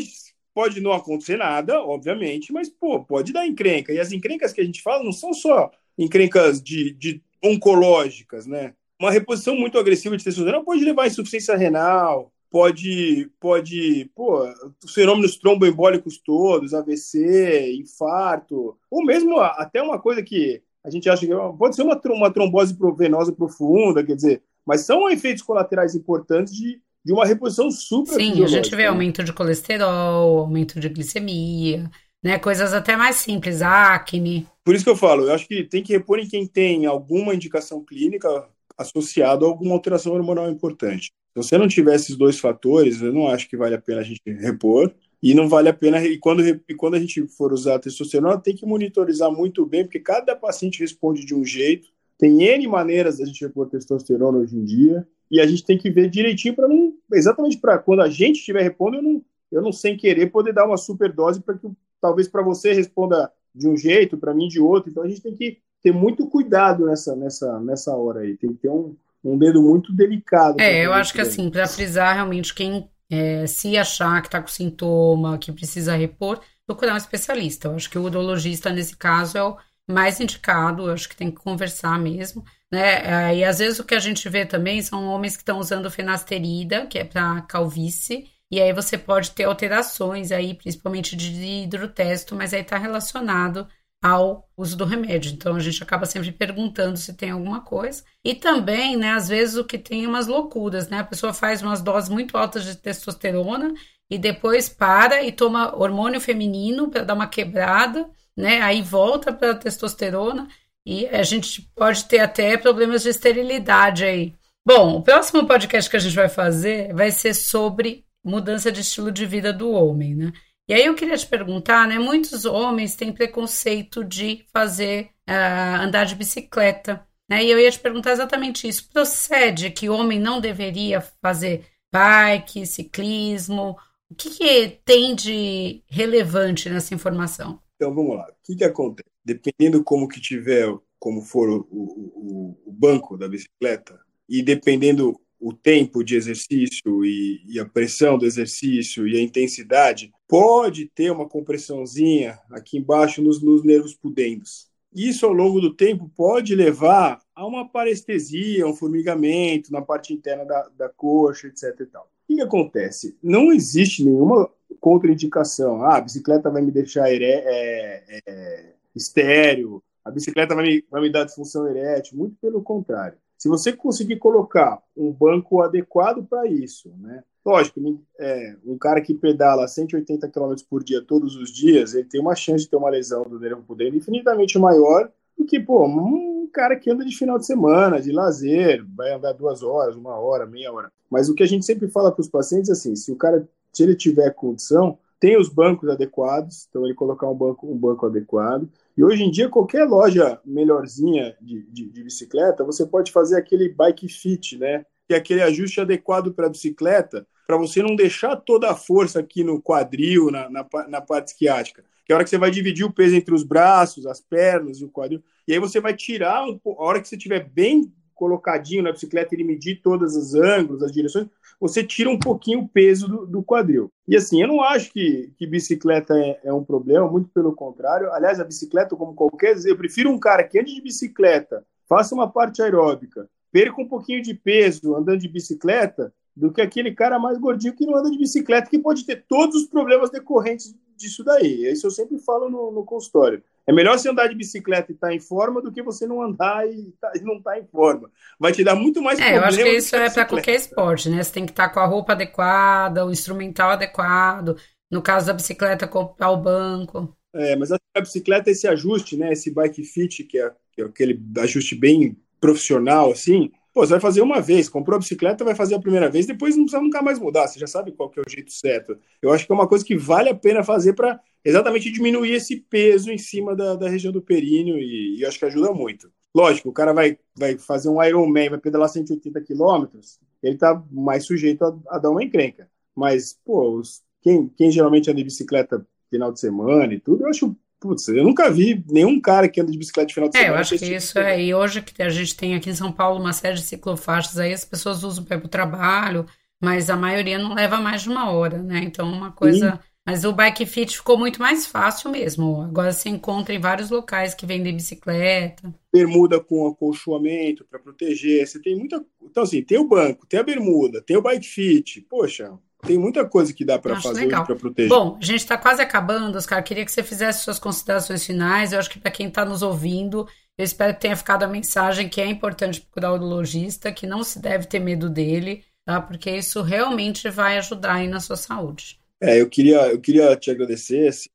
pode 0.54 0.80
não 0.80 0.92
acontecer 0.92 1.38
nada, 1.38 1.82
obviamente, 1.82 2.54
mas, 2.54 2.70
pô, 2.70 3.04
pode 3.04 3.34
dar 3.34 3.48
encrenca. 3.48 3.92
E 3.92 4.00
as 4.00 4.12
encrencas 4.12 4.54
que 4.54 4.62
a 4.62 4.64
gente 4.64 4.80
fala 4.80 5.04
não 5.04 5.12
são 5.12 5.34
só 5.34 5.72
encrencas 5.98 6.62
de, 6.62 6.94
de 6.94 7.20
oncológicas, 7.44 8.46
né? 8.46 8.76
Uma 9.02 9.10
reposição 9.10 9.56
muito 9.56 9.80
agressiva 9.80 10.16
de 10.16 10.24
testosterona 10.24 10.64
pode 10.64 10.86
levar 10.86 11.06
a 11.06 11.08
insuficiência 11.08 11.58
renal, 11.58 12.32
pode, 12.52 13.28
pode, 13.40 14.12
pô, 14.14 14.48
os 14.84 14.94
fenômenos 14.94 15.36
tromboembólicos 15.36 16.20
todos, 16.20 16.76
AVC, 16.76 17.74
infarto, 17.74 18.78
ou 18.92 19.04
mesmo 19.04 19.40
até 19.40 19.82
uma 19.82 20.00
coisa 20.00 20.22
que 20.22 20.62
a 20.84 20.92
gente 20.92 21.10
acha 21.10 21.26
que 21.26 21.34
pode 21.58 21.76
ser 21.76 21.82
uma, 21.82 22.00
uma 22.06 22.32
trombose 22.32 22.78
venosa 22.96 23.32
profunda, 23.32 24.04
quer 24.04 24.16
dizer, 24.16 24.44
mas 24.64 24.82
são 24.82 25.10
efeitos 25.10 25.42
colaterais 25.42 25.96
importantes 25.96 26.54
de, 26.54 26.80
de 27.04 27.14
uma 27.14 27.26
reposição 27.26 27.72
super 27.72 28.14
Sim, 28.14 28.44
a 28.44 28.48
gente 28.48 28.70
vê 28.72 28.84
né? 28.84 28.88
aumento 28.88 29.24
de 29.24 29.34
colesterol, 29.34 30.40
aumento 30.40 30.80
de 30.80 30.88
glicemia, 30.90 31.90
né, 32.24 32.38
coisas 32.38 32.74
até 32.74 32.96
mais 32.96 33.18
simples, 33.18 33.62
acne. 33.62 34.48
Por 34.64 34.76
isso 34.76 34.84
que 34.84 34.90
eu 34.90 34.96
falo, 34.96 35.24
eu 35.24 35.34
acho 35.34 35.48
que 35.48 35.64
tem 35.64 35.82
que 35.82 35.94
repor 35.94 36.20
em 36.20 36.28
quem 36.28 36.46
tem 36.46 36.86
alguma 36.86 37.34
indicação 37.34 37.84
clínica 37.84 38.48
associada 38.78 39.46
a 39.46 39.48
alguma 39.48 39.74
alteração 39.74 40.14
hormonal 40.14 40.50
importante. 40.50 41.12
Se 41.34 41.36
você 41.36 41.58
não 41.58 41.68
tiver 41.68 41.96
esses 41.96 42.16
dois 42.18 42.40
fatores, 42.40 43.02
eu 43.02 43.14
não 43.14 43.28
acho 43.28 43.48
que 43.50 43.58
vale 43.58 43.74
a 43.74 43.82
pena 43.82 44.02
a 44.02 44.04
gente 44.04 44.22
repor. 44.26 44.94
E 45.24 45.36
não 45.36 45.48
vale 45.48 45.70
a 45.70 45.74
pena. 45.74 46.04
E 46.04 46.18
quando, 46.18 46.44
e 46.46 46.76
quando 46.76 46.96
a 46.96 47.00
gente 47.00 47.26
for 47.28 47.54
usar 47.54 47.76
a 47.76 47.80
testosterona, 47.80 48.40
tem 48.40 48.56
que 48.56 48.66
monitorizar 48.66 49.32
muito 49.32 49.66
bem, 49.66 49.84
porque 49.84 50.00
cada 50.00 50.36
paciente 50.36 50.80
responde 50.80 51.24
de 51.24 51.36
um 51.36 51.46
jeito. 51.46 51.90
Tem 52.18 52.44
N 52.44 52.68
maneiras 52.68 53.20
da 53.20 53.26
gente 53.26 53.42
repor 53.42 53.70
testosterona 53.70 54.40
hoje 54.40 54.58
em 54.58 54.66
dia. 54.66 55.08
E 55.32 55.40
a 55.40 55.48
gente 55.48 55.64
tem 55.64 55.78
que 55.78 55.90
ver 55.90 56.10
direitinho 56.10 56.54
para 56.54 56.68
não. 56.68 56.94
Exatamente 57.14 57.58
para 57.58 57.80
quando 57.80 58.02
a 58.02 58.10
gente 58.10 58.40
estiver 58.40 58.62
repondo, 58.62 58.98
eu 58.98 59.02
não, 59.02 59.24
eu 59.52 59.62
não 59.62 59.72
sem 59.72 59.96
querer 59.96 60.28
poder 60.28 60.54
dar 60.54 60.66
uma 60.66 60.76
superdose 60.76 61.40
para 61.40 61.58
que 61.58 61.68
talvez 62.02 62.28
para 62.28 62.44
você 62.44 62.74
responda 62.74 63.32
de 63.56 63.68
um 63.68 63.78
jeito, 63.78 64.18
para 64.18 64.34
mim 64.34 64.50
de 64.50 64.60
outro. 64.60 64.92
Então 64.92 65.04
a 65.04 65.08
gente 65.08 65.22
tem 65.22 65.34
que 65.34 65.60
ter 65.82 65.94
muito 65.94 66.28
cuidado 66.28 66.86
nessa, 66.86 67.16
nessa, 67.16 67.60
nessa 67.62 67.96
hora 67.96 68.20
aí. 68.20 68.36
Tem 68.36 68.52
que 68.52 68.62
ter 68.62 68.70
um, 68.70 68.94
um 69.24 69.38
dedo 69.38 69.62
muito 69.62 69.94
delicado. 69.94 70.60
É, 70.60 70.86
eu 70.86 70.92
acho 70.92 71.14
que 71.14 71.22
assim, 71.22 71.50
para 71.50 71.68
frisar 71.68 72.14
realmente 72.14 72.54
quem 72.54 72.90
é, 73.10 73.46
se 73.48 73.78
achar 73.78 74.22
que 74.22 74.28
está 74.28 74.42
com 74.42 74.48
sintoma, 74.48 75.38
que 75.38 75.52
precisa 75.52 75.96
repor, 75.96 76.40
procurar 76.66 76.94
um 76.94 76.98
especialista. 76.98 77.68
Eu 77.68 77.76
acho 77.76 77.90
que 77.90 77.98
o 77.98 78.04
urologista, 78.04 78.70
nesse 78.70 78.96
caso, 78.98 79.38
é 79.38 79.44
o 79.44 79.58
mais 79.92 80.20
indicado, 80.20 80.90
acho 80.90 81.10
que 81.10 81.16
tem 81.16 81.30
que 81.30 81.38
conversar 81.38 82.00
mesmo. 82.00 82.44
Né? 82.72 83.36
E 83.36 83.44
às 83.44 83.60
vezes 83.60 83.80
o 83.80 83.84
que 83.84 83.94
a 83.94 84.00
gente 84.00 84.28
vê 84.30 84.46
também 84.46 84.82
são 84.82 85.06
homens 85.08 85.36
que 85.36 85.42
estão 85.42 85.60
usando 85.60 85.92
fenasterida, 85.92 86.86
que 86.88 86.98
é 86.98 87.04
para 87.04 87.42
calvície, 87.42 88.30
e 88.50 88.62
aí 88.62 88.74
você 88.74 88.98
pode 88.98 89.32
ter 89.32 89.44
alterações 89.46 90.32
aí, 90.32 90.54
principalmente 90.54 91.16
de 91.16 91.32
hidrotesto, 91.64 92.36
mas 92.36 92.54
aí 92.54 92.62
está 92.62 92.78
relacionado 92.78 93.68
ao 94.04 94.50
uso 94.58 94.76
do 94.76 94.84
remédio. 94.84 95.32
Então 95.32 95.56
a 95.56 95.60
gente 95.60 95.84
acaba 95.84 96.06
sempre 96.06 96.32
perguntando 96.32 96.98
se 96.98 97.14
tem 97.14 97.30
alguma 97.32 97.62
coisa. 97.62 98.04
E 98.26 98.34
também, 98.34 98.98
né, 98.98 99.12
às 99.12 99.30
vezes 99.30 99.56
o 99.56 99.64
que 99.64 99.78
tem 99.78 100.06
é 100.06 100.08
umas 100.08 100.28
loucuras, 100.28 100.90
né? 100.90 101.00
A 101.00 101.04
pessoa 101.04 101.34
faz 101.34 101.62
umas 101.62 101.82
doses 101.82 102.10
muito 102.10 102.36
altas 102.36 102.66
de 102.66 102.76
testosterona 102.76 103.74
e 104.10 104.18
depois 104.18 104.68
para 104.68 105.24
e 105.24 105.32
toma 105.32 105.76
hormônio 105.78 106.20
feminino 106.20 106.90
para 106.90 107.04
dar 107.04 107.14
uma 107.14 107.28
quebrada, 107.28 108.10
né? 108.36 108.62
Aí 108.62 108.82
volta 108.82 109.32
para 109.34 109.52
a 109.52 109.56
testosterona 109.56 110.48
e 110.86 111.08
a 111.08 111.24
gente 111.24 111.62
pode 111.76 112.06
ter 112.06 112.20
até 112.20 112.58
problemas 112.58 113.04
de 113.04 113.10
esterilidade 113.10 114.04
aí. 114.04 114.36
Bom, 114.66 114.98
o 114.98 115.02
próximo 115.02 115.48
podcast 115.48 115.90
que 115.90 115.98
a 115.98 116.00
gente 116.00 116.16
vai 116.16 116.30
fazer 116.30 116.94
vai 116.94 117.12
ser 117.12 117.34
sobre 117.34 118.06
mudança 118.24 118.72
de 118.72 118.82
estilo 118.82 119.12
de 119.12 119.26
vida 119.26 119.52
do 119.52 119.72
homem, 119.72 120.16
né? 120.16 120.32
E 120.68 120.74
aí 120.74 120.86
eu 120.86 120.96
queria 120.96 121.18
te 121.18 121.26
perguntar, 121.26 121.88
né? 121.88 121.98
Muitos 122.00 122.46
homens 122.46 122.96
têm 122.96 123.12
preconceito 123.12 124.04
de 124.04 124.46
fazer 124.54 125.10
uh, 125.30 125.82
andar 125.82 126.06
de 126.06 126.16
bicicleta, 126.16 127.06
né? 127.30 127.44
E 127.44 127.50
eu 127.50 127.60
ia 127.60 127.72
te 127.72 127.80
perguntar 127.80 128.12
exatamente 128.12 128.68
isso. 128.68 128.88
Procede 128.90 129.72
que 129.72 129.90
homem 129.90 130.20
não 130.20 130.40
deveria 130.40 131.02
fazer 131.22 131.66
bike, 131.92 132.66
ciclismo? 132.66 133.78
O 134.10 134.16
que, 134.16 134.30
que 134.30 134.80
tem 134.84 135.16
de 135.16 135.84
relevante 135.88 136.70
nessa 136.70 136.94
informação? 136.94 137.61
Então 137.82 137.96
vamos 137.96 138.16
lá. 138.16 138.28
O 138.30 138.36
que, 138.44 138.56
que 138.56 138.64
acontece? 138.64 139.10
Dependendo 139.26 139.84
como 139.84 140.08
que 140.08 140.22
tiver, 140.22 140.72
como 141.00 141.24
for 141.24 141.50
o, 141.50 141.68
o, 141.72 142.58
o 142.64 142.72
banco 142.72 143.18
da 143.18 143.28
bicicleta, 143.28 144.00
e 144.30 144.44
dependendo 144.44 145.20
o 145.40 145.52
tempo 145.52 146.04
de 146.04 146.16
exercício 146.16 147.04
e, 147.04 147.42
e, 147.48 147.60
a 147.60 147.66
pressão 147.66 148.20
do 148.20 148.26
exercício 148.28 149.08
e 149.08 149.18
a 149.18 149.22
intensidade, 149.24 150.12
pode 150.28 150.92
ter 150.94 151.12
uma 151.12 151.28
compressãozinha 151.28 152.38
aqui 152.52 152.78
embaixo 152.78 153.20
nos, 153.20 153.42
nos 153.42 153.64
nervos 153.64 153.96
pudendos. 153.96 154.70
Isso, 154.94 155.26
ao 155.26 155.34
longo 155.34 155.60
do 155.60 155.74
tempo, 155.74 156.08
pode 156.16 156.54
levar 156.54 157.20
a 157.34 157.48
uma 157.48 157.68
parestesia, 157.68 158.68
um 158.68 158.76
formigamento 158.76 159.72
na 159.72 159.82
parte 159.82 160.14
interna 160.14 160.46
da, 160.46 160.70
da 160.78 160.90
coxa, 160.90 161.48
etc. 161.48 161.80
E 161.80 161.86
tal. 161.88 162.12
O 162.30 162.36
que, 162.36 162.42
acontece? 162.42 163.18
Não 163.24 163.52
existe 163.52 164.06
nenhuma 164.06 164.48
contraindicação. 164.80 165.84
Ah, 165.84 165.98
a 165.98 166.02
bicicleta 166.02 166.50
vai 166.50 166.62
me 166.62 166.72
deixar 166.72 167.12
é, 167.12 168.04
é, 168.28 168.74
estéreo, 168.96 169.84
a 170.04 170.12
bicicleta 170.12 170.56
vai 170.56 170.66
me, 170.66 170.86
vai 170.90 171.02
me 171.02 171.12
dar 171.12 171.26
disfunção 171.26 171.68
erétil. 171.68 172.18
Muito 172.18 172.36
pelo 172.42 172.62
contrário. 172.62 173.18
Se 173.38 173.50
você 173.50 173.74
conseguir 173.74 174.18
colocar 174.18 174.82
um 174.96 175.12
banco 175.12 175.62
adequado 175.62 176.24
para 176.24 176.48
isso, 176.48 176.94
né? 177.00 177.24
Lógico, 177.44 177.80
é, 178.20 178.56
um 178.64 178.78
cara 178.78 179.02
que 179.02 179.16
pedala 179.16 179.68
180 179.68 180.28
km 180.30 180.54
por 180.70 180.84
dia 180.84 181.02
todos 181.02 181.36
os 181.36 181.52
dias, 181.52 181.96
ele 181.96 182.08
tem 182.08 182.22
uma 182.22 182.36
chance 182.36 182.66
de 182.66 182.70
ter 182.70 182.76
uma 182.76 182.92
lesão 182.92 183.24
do 183.24 183.40
nervo 183.40 183.64
pudendo 183.64 183.98
infinitamente 183.98 184.60
maior 184.60 185.12
do 185.36 185.44
que 185.44 185.60
pô, 185.60 185.88
um 185.88 186.48
cara 186.54 186.76
que 186.76 186.92
anda 186.92 187.04
de 187.04 187.18
final 187.18 187.40
de 187.40 187.48
semana, 187.48 188.00
de 188.00 188.12
lazer, 188.12 188.86
vai 188.96 189.12
andar 189.12 189.34
duas 189.34 189.64
horas, 189.64 189.96
uma 189.96 190.16
hora, 190.20 190.46
meia 190.46 190.72
hora. 190.72 190.92
Mas 191.10 191.28
o 191.28 191.34
que 191.34 191.42
a 191.42 191.48
gente 191.48 191.66
sempre 191.66 191.88
fala 191.88 192.12
para 192.12 192.22
os 192.22 192.30
pacientes 192.30 192.70
é 192.70 192.74
assim: 192.74 192.96
se 192.96 193.12
o 193.12 193.16
cara, 193.16 193.48
se 193.72 193.84
ele 193.84 193.96
tiver 193.96 194.34
condição, 194.34 194.98
tem 195.22 195.38
os 195.38 195.48
bancos 195.50 195.88
adequados, 195.88 196.66
então 196.68 196.84
ele 196.84 196.96
colocar 196.96 197.30
um 197.30 197.36
banco, 197.36 197.72
um 197.72 197.78
banco 197.78 198.08
adequado. 198.08 198.68
E 198.98 199.04
hoje 199.04 199.24
em 199.24 199.30
dia, 199.30 199.48
qualquer 199.48 199.86
loja 199.86 200.40
melhorzinha 200.44 201.38
de, 201.40 201.62
de, 201.68 201.90
de 201.90 202.04
bicicleta, 202.04 202.64
você 202.64 202.86
pode 202.88 203.12
fazer 203.12 203.38
aquele 203.38 203.70
bike 203.70 204.08
fit, 204.10 204.58
né? 204.58 204.84
Que 205.08 205.14
é 205.14 205.18
aquele 205.18 205.44
ajuste 205.44 205.80
adequado 205.80 206.34
para 206.34 206.48
a 206.48 206.50
bicicleta, 206.50 207.28
para 207.46 207.56
você 207.56 207.84
não 207.84 207.96
deixar 207.96 208.36
toda 208.36 208.72
a 208.72 208.76
força 208.76 209.20
aqui 209.20 209.44
no 209.44 209.62
quadril, 209.62 210.32
na, 210.32 210.50
na, 210.50 210.68
na 210.88 211.02
parte 211.02 211.28
esquiática. 211.28 211.84
Que 212.04 212.12
é 212.12 212.14
a 212.14 212.18
hora 212.18 212.24
que 212.24 212.30
você 212.32 212.40
vai 212.40 212.50
dividir 212.50 212.84
o 212.84 212.92
peso 212.92 213.16
entre 213.16 213.36
os 213.36 213.44
braços, 213.44 214.08
as 214.08 214.20
pernas 214.20 214.80
e 214.80 214.86
o 214.86 214.90
quadril. 214.90 215.22
E 215.48 215.54
aí 215.54 215.60
você 215.60 215.80
vai 215.80 215.94
tirar, 215.94 216.44
a 216.44 216.84
hora 216.84 217.00
que 217.00 217.08
você 217.08 217.16
estiver 217.16 217.48
bem 217.48 217.94
colocadinho 218.22 218.84
na 218.84 218.92
bicicleta, 218.92 219.34
ele 219.34 219.44
medir 219.44 219.82
todos 219.82 220.16
os 220.16 220.36
ângulos, 220.36 220.84
as 220.84 220.92
direções, 220.92 221.26
você 221.60 221.84
tira 221.84 222.08
um 222.08 222.20
pouquinho 222.20 222.60
o 222.60 222.68
peso 222.68 223.08
do, 223.08 223.26
do 223.26 223.42
quadril. 223.42 223.92
E 224.08 224.16
assim, 224.16 224.44
eu 224.44 224.48
não 224.48 224.62
acho 224.62 224.94
que, 224.94 225.34
que 225.36 225.48
bicicleta 225.48 226.16
é, 226.16 226.40
é, 226.44 226.54
um 226.54 226.64
problema, 226.64 227.10
muito 227.10 227.30
pelo 227.30 227.56
contrário. 227.56 228.12
Aliás, 228.12 228.40
a 228.40 228.44
bicicleta, 228.44 228.96
como 228.96 229.16
qualquer, 229.16 229.58
eu 229.66 229.76
prefiro 229.76 230.12
um 230.12 230.20
cara 230.20 230.44
que 230.44 230.60
ande 230.60 230.76
de 230.76 230.82
bicicleta, 230.84 231.66
faça 231.90 232.14
uma 232.14 232.30
parte 232.32 232.62
aeróbica, 232.62 233.28
perca 233.52 233.82
um 233.82 233.88
pouquinho 233.88 234.22
de 234.22 234.36
peso 234.36 234.96
andando 234.96 235.18
de 235.18 235.28
bicicleta, 235.28 236.14
do 236.36 236.52
que 236.52 236.62
aquele 236.62 236.94
cara 236.94 237.20
mais 237.20 237.38
gordinho 237.38 237.76
que 237.76 237.86
não 237.86 237.96
anda 237.96 238.10
de 238.10 238.18
bicicleta, 238.18 238.70
que 238.70 238.80
pode 238.80 239.06
ter 239.06 239.26
todos 239.28 239.56
os 239.56 239.68
problemas 239.68 240.10
decorrentes 240.10 240.74
disso 240.96 241.24
daí. 241.24 241.66
Isso 241.66 241.88
eu 241.88 241.92
sempre 241.92 242.20
falo 242.20 242.50
no, 242.50 242.72
no 242.72 242.86
consultório. 242.86 243.44
É 243.68 243.74
melhor 243.74 243.98
você 243.98 244.10
andar 244.10 244.28
de 244.28 244.36
bicicleta 244.36 244.92
e 244.92 244.96
estar 244.96 245.08
tá 245.08 245.14
em 245.14 245.20
forma 245.20 245.62
do 245.62 245.72
que 245.72 245.84
você 245.84 246.08
não 246.08 246.22
andar 246.22 246.68
e, 246.68 246.94
tá, 247.00 247.12
e 247.16 247.22
não 247.22 247.38
estar 247.38 247.52
tá 247.52 247.60
em 247.60 247.66
forma. 247.66 248.10
Vai 248.40 248.52
te 248.52 248.64
dar 248.64 248.76
muito 248.76 249.02
mais 249.02 249.20
É, 249.20 249.38
eu 249.38 249.44
acho 249.44 249.58
que 249.58 249.70
isso 249.70 249.96
é 249.96 250.10
para 250.10 250.26
qualquer 250.26 250.56
esporte, 250.56 251.10
né? 251.10 251.24
Você 251.24 251.34
tem 251.34 251.46
que 251.46 251.52
estar 251.52 251.68
tá 251.68 251.74
com 251.74 251.80
a 251.80 251.86
roupa 251.86 252.14
adequada, 252.14 253.06
o 253.06 253.12
instrumental 253.12 253.72
adequado. 253.72 254.58
No 254.90 255.02
caso 255.02 255.28
da 255.28 255.34
bicicleta, 255.34 255.88
comprar 255.88 256.32
o 256.32 256.38
banco. 256.38 257.16
É, 257.34 257.56
mas 257.56 257.72
a 257.72 257.78
bicicleta, 258.00 258.50
esse 258.50 258.68
ajuste, 258.68 259.16
né? 259.16 259.32
Esse 259.32 259.52
bike 259.52 259.84
fit, 259.84 260.24
que 260.24 260.40
é, 260.40 260.52
que 260.74 260.82
é 260.82 260.86
aquele 260.86 261.22
ajuste 261.38 261.76
bem 261.76 262.18
profissional, 262.40 263.12
assim, 263.12 263.52
Pô, 263.74 263.86
você 263.86 263.92
vai 263.92 264.00
fazer 264.02 264.22
uma 264.22 264.42
vez, 264.42 264.68
comprou 264.68 264.98
a 264.98 265.00
bicicleta, 265.00 265.46
vai 265.46 265.56
fazer 265.56 265.76
a 265.76 265.80
primeira 265.80 266.10
vez, 266.10 266.26
depois 266.26 266.58
não 266.58 266.66
precisa 266.66 266.84
nunca 266.84 267.02
mais 267.02 267.18
mudar, 267.18 267.48
você 267.48 267.58
já 267.58 267.68
sabe 267.68 267.94
qual 267.94 268.10
que 268.10 268.20
é 268.20 268.24
o 268.26 268.30
jeito 268.30 268.52
certo. 268.52 268.98
Eu 269.22 269.32
acho 269.32 269.46
que 269.46 269.52
é 269.52 269.56
uma 269.56 269.68
coisa 269.68 269.86
que 269.86 269.96
vale 269.96 270.30
a 270.30 270.36
pena 270.36 270.62
fazer 270.62 270.94
para 270.94 271.20
exatamente 271.44 271.90
diminuir 271.90 272.34
esse 272.34 272.58
peso 272.58 273.12
em 273.12 273.18
cima 273.18 273.56
da, 273.56 273.76
da 273.76 273.88
região 273.88 274.12
do 274.12 274.22
períneo 274.22 274.78
e, 274.78 275.20
e 275.20 275.26
acho 275.26 275.40
que 275.40 275.46
ajuda 275.46 275.72
muito. 275.72 276.12
Lógico, 276.36 276.70
o 276.70 276.74
cara 276.74 276.94
vai, 276.94 277.18
vai 277.36 277.58
fazer 277.58 277.90
um 277.90 278.04
Ironman, 278.04 278.50
vai 278.50 278.60
pedalar 278.60 278.90
180 278.90 279.42
quilômetros, 279.42 280.20
ele 280.44 280.56
está 280.56 280.82
mais 280.92 281.26
sujeito 281.26 281.64
a, 281.64 281.78
a, 281.90 281.98
dar 281.98 282.10
uma 282.10 282.24
encrenca. 282.24 282.70
Mas, 282.96 283.40
pô, 283.46 283.78
os 283.78 284.02
quem, 284.22 284.48
quem 284.50 284.72
geralmente 284.72 285.10
anda 285.10 285.18
de 285.18 285.24
bicicleta 285.24 285.86
final 286.10 286.32
de 286.32 286.40
semana 286.40 286.94
e 286.94 287.00
tudo, 287.00 287.24
eu 287.24 287.30
acho 287.30 287.56
Putz, 287.82 288.08
eu 288.10 288.24
nunca 288.24 288.52
vi 288.52 288.86
nenhum 288.88 289.20
cara 289.20 289.50
que 289.50 289.60
anda 289.60 289.72
de 289.72 289.78
bicicleta 289.78 290.08
de 290.08 290.14
final 290.14 290.30
de 290.30 290.38
semana. 290.38 290.54
É, 290.54 290.56
eu 290.56 290.62
acho 290.62 290.78
que 290.78 290.78
tipo 290.78 290.96
isso 290.96 291.18
é. 291.18 291.44
E 291.44 291.52
hoje 291.52 291.82
que 291.82 292.04
a 292.04 292.10
gente 292.10 292.38
tem 292.38 292.54
aqui 292.54 292.70
em 292.70 292.76
São 292.76 292.92
Paulo 292.92 293.20
uma 293.20 293.34
série 293.34 293.56
de 293.56 293.64
ciclofaixas, 293.64 294.38
aí 294.38 294.54
as 294.54 294.64
pessoas 294.64 295.04
usam 295.04 295.24
para 295.24 295.38
o 295.40 295.48
trabalho, 295.48 296.28
mas 296.62 296.92
a 296.92 296.96
maioria 296.96 297.40
não 297.40 297.56
leva 297.56 297.82
mais 297.82 298.04
de 298.04 298.10
uma 298.10 298.30
hora, 298.30 298.62
né? 298.62 298.82
Então, 298.84 299.12
uma 299.12 299.32
coisa. 299.32 299.72
Sim. 299.72 299.80
Mas 300.06 300.24
o 300.26 300.34
bike 300.34 300.66
fit 300.66 300.98
ficou 300.98 301.18
muito 301.18 301.40
mais 301.40 301.66
fácil 301.66 302.12
mesmo. 302.12 302.62
Agora 302.62 302.92
você 302.92 303.10
encontra 303.10 303.54
em 303.54 303.60
vários 303.60 303.90
locais 303.90 304.34
que 304.34 304.46
vendem 304.46 304.76
bicicleta. 304.76 305.74
Bermuda 305.94 306.40
com 306.40 306.68
acolchoamento 306.68 307.66
para 307.66 307.80
proteger. 307.80 308.46
Você 308.46 308.60
tem 308.60 308.76
muita. 308.76 309.04
Então, 309.24 309.44
assim, 309.44 309.64
tem 309.64 309.78
o 309.80 309.88
banco, 309.88 310.26
tem 310.26 310.40
a 310.40 310.44
bermuda, 310.44 311.02
tem 311.02 311.18
o 311.18 311.22
bike 311.22 311.48
fit. 311.48 312.02
Poxa, 312.02 312.52
tem 312.86 312.98
muita 312.98 313.28
coisa 313.28 313.54
que 313.54 313.64
dá 313.64 313.78
para 313.78 314.00
fazer 314.02 314.28
para 314.28 314.56
proteger. 314.56 314.90
Bom, 314.90 315.18
a 315.22 315.26
gente 315.26 315.42
está 315.42 315.58
quase 315.58 315.82
acabando, 315.82 316.38
Oscar. 316.38 316.64
Queria 316.64 316.86
que 316.86 316.92
você 316.92 317.04
fizesse 317.04 317.44
suas 317.44 317.60
considerações 317.60 318.26
finais. 318.26 318.74
Eu 318.74 318.80
acho 318.80 318.90
que 318.90 319.00
para 319.00 319.12
quem 319.12 319.28
está 319.28 319.46
nos 319.46 319.62
ouvindo, 319.62 320.28
eu 320.58 320.64
espero 320.64 320.94
que 320.94 321.02
tenha 321.02 321.16
ficado 321.16 321.44
a 321.44 321.48
mensagem 321.48 322.10
que 322.10 322.20
é 322.20 322.26
importante 322.26 322.82
procurar 322.82 323.12
o 323.12 323.16
urologista, 323.16 323.92
que 323.92 324.08
não 324.08 324.24
se 324.24 324.40
deve 324.40 324.66
ter 324.66 324.80
medo 324.80 325.10
dele, 325.10 325.64
tá? 325.86 326.02
Porque 326.02 326.30
isso 326.30 326.62
realmente 326.62 327.30
vai 327.30 327.58
ajudar 327.58 327.96
aí 327.96 328.08
na 328.08 328.20
sua 328.20 328.36
saúde. 328.36 329.00
É, 329.22 329.40
eu 329.40 329.48
queria, 329.48 329.88
eu 329.92 330.00
queria 330.00 330.36
te 330.36 330.50
agradecer. 330.50 331.08
Assim, 331.08 331.30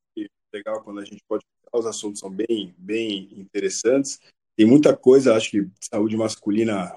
legal 0.53 0.81
quando 0.83 0.99
a 0.99 1.05
gente 1.05 1.23
pode. 1.27 1.43
Os 1.73 1.85
assuntos 1.85 2.19
são 2.19 2.29
bem, 2.29 2.73
bem 2.77 3.29
interessantes. 3.37 4.19
Tem 4.57 4.65
muita 4.65 4.95
coisa, 4.95 5.35
acho 5.35 5.51
que 5.51 5.67
saúde 5.79 6.17
masculina 6.17 6.91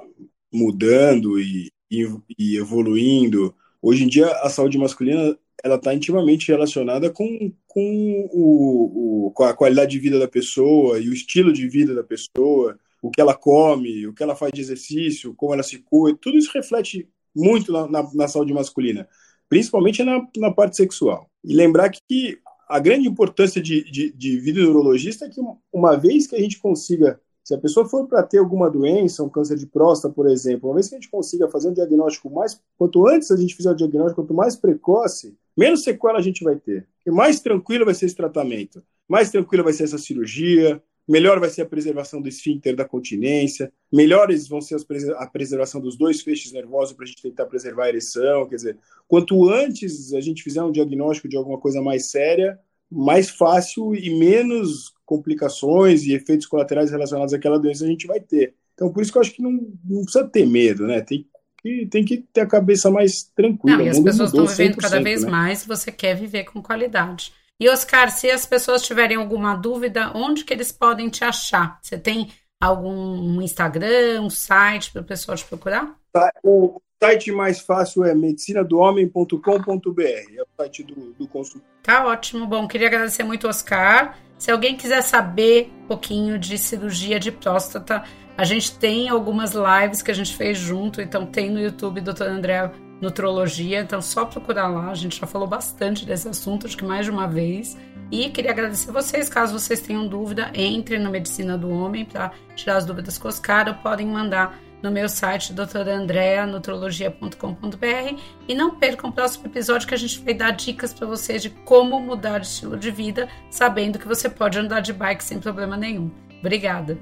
mudando 0.53 1.39
e, 1.39 1.71
e, 1.91 2.07
e 2.39 2.57
evoluindo 2.57 3.55
Hoje 3.83 4.05
em 4.05 4.09
dia, 4.09 4.31
a 4.43 4.51
saúde 4.51 4.77
masculina 4.77 5.37
ela 5.62 5.77
está 5.77 5.95
intimamente 5.95 6.49
relacionada 6.49 7.11
com, 7.11 7.53
com, 7.66 8.29
o, 8.33 9.27
o, 9.27 9.31
com 9.33 9.45
a 9.45 9.55
qualidade 9.55 9.93
de 9.93 9.99
vida 9.99 10.19
da 10.19 10.29
pessoa 10.29 10.99
e 10.99 11.09
o 11.09 11.12
estilo 11.12 11.53
de 11.53 11.69
vida 11.69 11.95
da 11.95 12.03
pessoa, 12.03 12.79
o 13.03 13.11
que 13.11 13.21
ela 13.21 13.35
come, 13.35 14.07
o 14.07 14.14
que 14.14 14.23
ela 14.23 14.37
faz 14.37 14.53
de 14.53 14.61
exercício, 14.61 15.35
como 15.35 15.55
ela 15.55 15.62
se 15.62 15.79
cuida, 15.79 16.19
tudo 16.21 16.38
isso 16.38 16.51
reflete 16.53 17.09
muito 17.35 17.73
na, 17.73 17.88
na, 17.88 18.11
na 18.14 18.29
saúde 18.29 18.53
masculina, 18.53 19.09
principalmente 19.49 20.03
na, 20.03 20.27
na 20.37 20.51
parte 20.51 20.77
sexual. 20.77 21.31
E 21.45 21.55
lembrar 21.55 21.90
que 21.90 22.38
a 22.69 22.79
grande 22.79 23.09
importância 23.09 23.61
de, 23.61 23.85
de, 23.90 24.12
de 24.12 24.38
vida 24.38 24.61
neurologista 24.61 25.27
é 25.27 25.29
que, 25.29 25.40
uma 25.73 25.97
vez 25.97 26.27
que 26.27 26.37
a 26.37 26.40
gente 26.40 26.59
consiga 26.59 27.21
se 27.51 27.55
a 27.55 27.59
pessoa 27.59 27.89
for 27.89 28.07
para 28.07 28.23
ter 28.23 28.39
alguma 28.39 28.71
doença, 28.71 29.25
um 29.25 29.29
câncer 29.29 29.59
de 29.59 29.67
próstata, 29.67 30.15
por 30.15 30.29
exemplo, 30.29 30.69
uma 30.69 30.77
vez 30.77 30.89
que 30.89 30.95
a 30.95 30.99
gente 30.99 31.11
consiga 31.11 31.49
fazer 31.49 31.69
um 31.69 31.73
diagnóstico 31.73 32.31
mais. 32.31 32.61
Quanto 32.79 33.09
antes 33.09 33.29
a 33.33 33.37
gente 33.37 33.57
fizer 33.57 33.73
o 33.73 33.75
diagnóstico, 33.75 34.23
quanto 34.23 34.33
mais 34.33 34.55
precoce, 34.55 35.37
menos 35.57 35.83
sequela 35.83 36.21
a 36.21 36.23
gente 36.23 36.45
vai 36.45 36.55
ter. 36.55 36.87
E 37.05 37.11
mais 37.11 37.41
tranquilo 37.41 37.85
vai 37.85 37.93
ser 37.93 38.07
esse 38.07 38.15
tratamento. 38.15 38.81
Mais 39.09 39.33
tranquilo 39.33 39.65
vai 39.65 39.73
ser 39.73 39.83
essa 39.83 39.99
cirurgia, 39.99 40.81
melhor 41.09 41.41
vai 41.41 41.51
ser 41.51 41.63
a 41.63 41.67
preservação 41.67 42.23
do 42.23 42.29
esfíncter 42.29 42.77
da 42.77 42.85
continência, 42.85 43.73
melhores 43.93 44.47
vão 44.47 44.61
ser 44.61 44.77
a 45.19 45.27
preservação 45.27 45.81
dos 45.81 45.97
dois 45.97 46.21
feixes 46.21 46.53
nervosos 46.53 46.95
para 46.95 47.05
a 47.05 47.09
gente 47.09 47.21
tentar 47.21 47.47
preservar 47.47 47.87
a 47.87 47.89
ereção. 47.89 48.49
Quer 48.49 48.55
dizer, 48.55 48.79
quanto 49.09 49.49
antes 49.49 50.15
a 50.15 50.21
gente 50.21 50.45
fizer 50.45 50.63
um 50.63 50.71
diagnóstico 50.71 51.29
de 51.29 51.37
alguma 51.37 51.59
coisa 51.59 51.83
mais 51.83 52.13
séria, 52.13 52.57
mais 52.90 53.31
fácil 53.31 53.94
e 53.94 54.11
menos 54.18 54.92
complicações 55.05 56.05
e 56.05 56.14
efeitos 56.14 56.46
colaterais 56.46 56.90
relacionados 56.90 57.35
àquela 57.35 57.59
doença 57.59 57.85
a 57.85 57.88
gente 57.88 58.07
vai 58.07 58.20
ter. 58.20 58.55
Então, 58.74 58.92
por 58.92 59.03
isso 59.03 59.12
que 59.12 59.18
eu 59.18 59.22
acho 59.22 59.33
que 59.33 59.42
não, 59.42 59.53
não 59.85 60.03
precisa 60.03 60.26
ter 60.26 60.46
medo, 60.46 60.87
né? 60.87 61.00
Tem 61.00 61.26
que, 61.62 61.87
tem 61.87 62.05
que 62.05 62.18
ter 62.33 62.40
a 62.40 62.46
cabeça 62.46 62.90
mais 62.90 63.24
tranquila. 63.24 63.79
Não, 63.79 63.85
e 63.85 63.88
as 63.88 64.00
pessoas 64.00 64.31
estão 64.31 64.46
vivendo 64.46 64.76
cada 64.76 65.00
vez 65.03 65.22
né? 65.22 65.31
mais 65.31 65.62
e 65.62 65.68
você 65.68 65.92
quer 65.92 66.14
viver 66.14 66.44
com 66.44 66.62
qualidade. 66.62 67.33
E, 67.61 67.68
Oscar, 67.68 68.11
se 68.11 68.31
as 68.31 68.46
pessoas 68.46 68.83
tiverem 68.83 69.18
alguma 69.18 69.55
dúvida, 69.55 70.11
onde 70.14 70.44
que 70.44 70.55
eles 70.55 70.72
podem 70.72 71.11
te 71.11 71.22
achar? 71.24 71.79
Você 71.83 71.98
tem 71.98 72.31
algum 72.59 73.42
Instagram, 73.42 74.22
um 74.22 74.31
site 74.31 74.90
para 74.90 75.03
o 75.03 75.05
pessoal 75.05 75.37
te 75.37 75.44
procurar? 75.44 75.94
Tá, 76.11 76.33
o 76.42 76.81
site 77.03 77.33
mais 77.33 77.61
fácil 77.61 78.05
é 78.05 78.15
medicinadohomem.com.br, 78.15 80.03
é 80.03 80.43
o 80.43 80.47
site 80.57 80.83
do, 80.83 81.15
do 81.15 81.27
consultório. 81.27 81.67
Tá 81.83 82.07
ótimo. 82.07 82.47
Bom, 82.47 82.69
queria 82.69 82.89
agradecer 82.89 83.23
muito, 83.23 83.49
Oscar. 83.49 84.19
Se 84.37 84.51
alguém 84.51 84.77
quiser 84.77 85.03
saber 85.03 85.73
um 85.85 85.87
pouquinho 85.87 86.39
de 86.39 86.59
cirurgia 86.59 87.19
de 87.19 87.33
próstata, 87.33 88.05
a 88.37 88.45
gente 88.45 88.77
tem 88.79 89.09
algumas 89.09 89.53
lives 89.53 90.03
que 90.03 90.11
a 90.11 90.15
gente 90.15 90.35
fez 90.37 90.59
junto, 90.59 91.01
então 91.01 91.27
tem 91.27 91.51
no 91.51 91.61
YouTube 91.61 92.01
Dr. 92.01 92.25
André 92.25 92.71
Nutrologia, 93.01 93.81
então 93.81 94.03
só 94.03 94.27
procurar 94.27 94.69
lá, 94.69 94.91
a 94.91 94.95
gente 94.95 95.19
já 95.19 95.27
falou 95.27 95.49
bastante 95.49 96.05
desse 96.05 96.29
assunto, 96.29 96.67
acho 96.67 96.77
que 96.77 96.85
mais 96.85 97.07
de 97.07 97.11
uma 97.11 97.27
vez. 97.27 97.77
E 98.11 98.29
queria 98.29 98.51
agradecer 98.51 98.91
vocês, 98.93 99.29
caso 99.29 99.59
vocês 99.59 99.81
tenham 99.81 100.07
dúvida, 100.07 100.51
entre 100.55 100.99
na 100.99 101.09
Medicina 101.09 101.57
do 101.57 101.71
Homem 101.71 102.05
para 102.05 102.33
tirar 102.57 102.77
as 102.77 102.85
dúvidas 102.85 103.17
com 103.17 103.29
os 103.29 103.39
caras, 103.39 103.77
podem 103.83 104.07
mandar 104.07 104.59
no 104.83 104.90
meu 104.90 105.09
site 105.09 105.53
doutorandreanutrologia.com.br 105.53 108.21
e 108.49 108.55
não 108.55 108.77
percam 108.77 109.11
o 109.11 109.12
próximo 109.12 109.47
episódio 109.47 109.87
que 109.87 109.95
a 109.95 109.99
gente 109.99 110.21
vai 110.21 110.35
dar 110.35 110.53
dicas 110.53 110.93
para 110.93 111.07
vocês 111.07 111.43
de 111.43 111.51
como 111.51 112.01
mudar 112.01 112.38
de 112.38 112.47
estilo 112.47 112.77
de 112.77 112.90
vida, 112.90 113.29
sabendo 113.51 113.99
que 113.99 114.09
você 114.09 114.29
pode 114.29 114.59
andar 114.59 114.81
de 114.81 114.93
bike 114.93 115.23
sem 115.23 115.38
problema 115.38 115.77
nenhum. 115.77 116.11
Obrigada. 116.40 116.99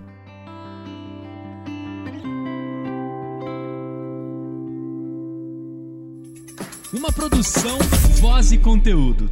Uma 6.93 7.13
produção, 7.13 7.79
voz 8.21 8.51
e 8.51 8.59
conteúdo. 8.59 9.31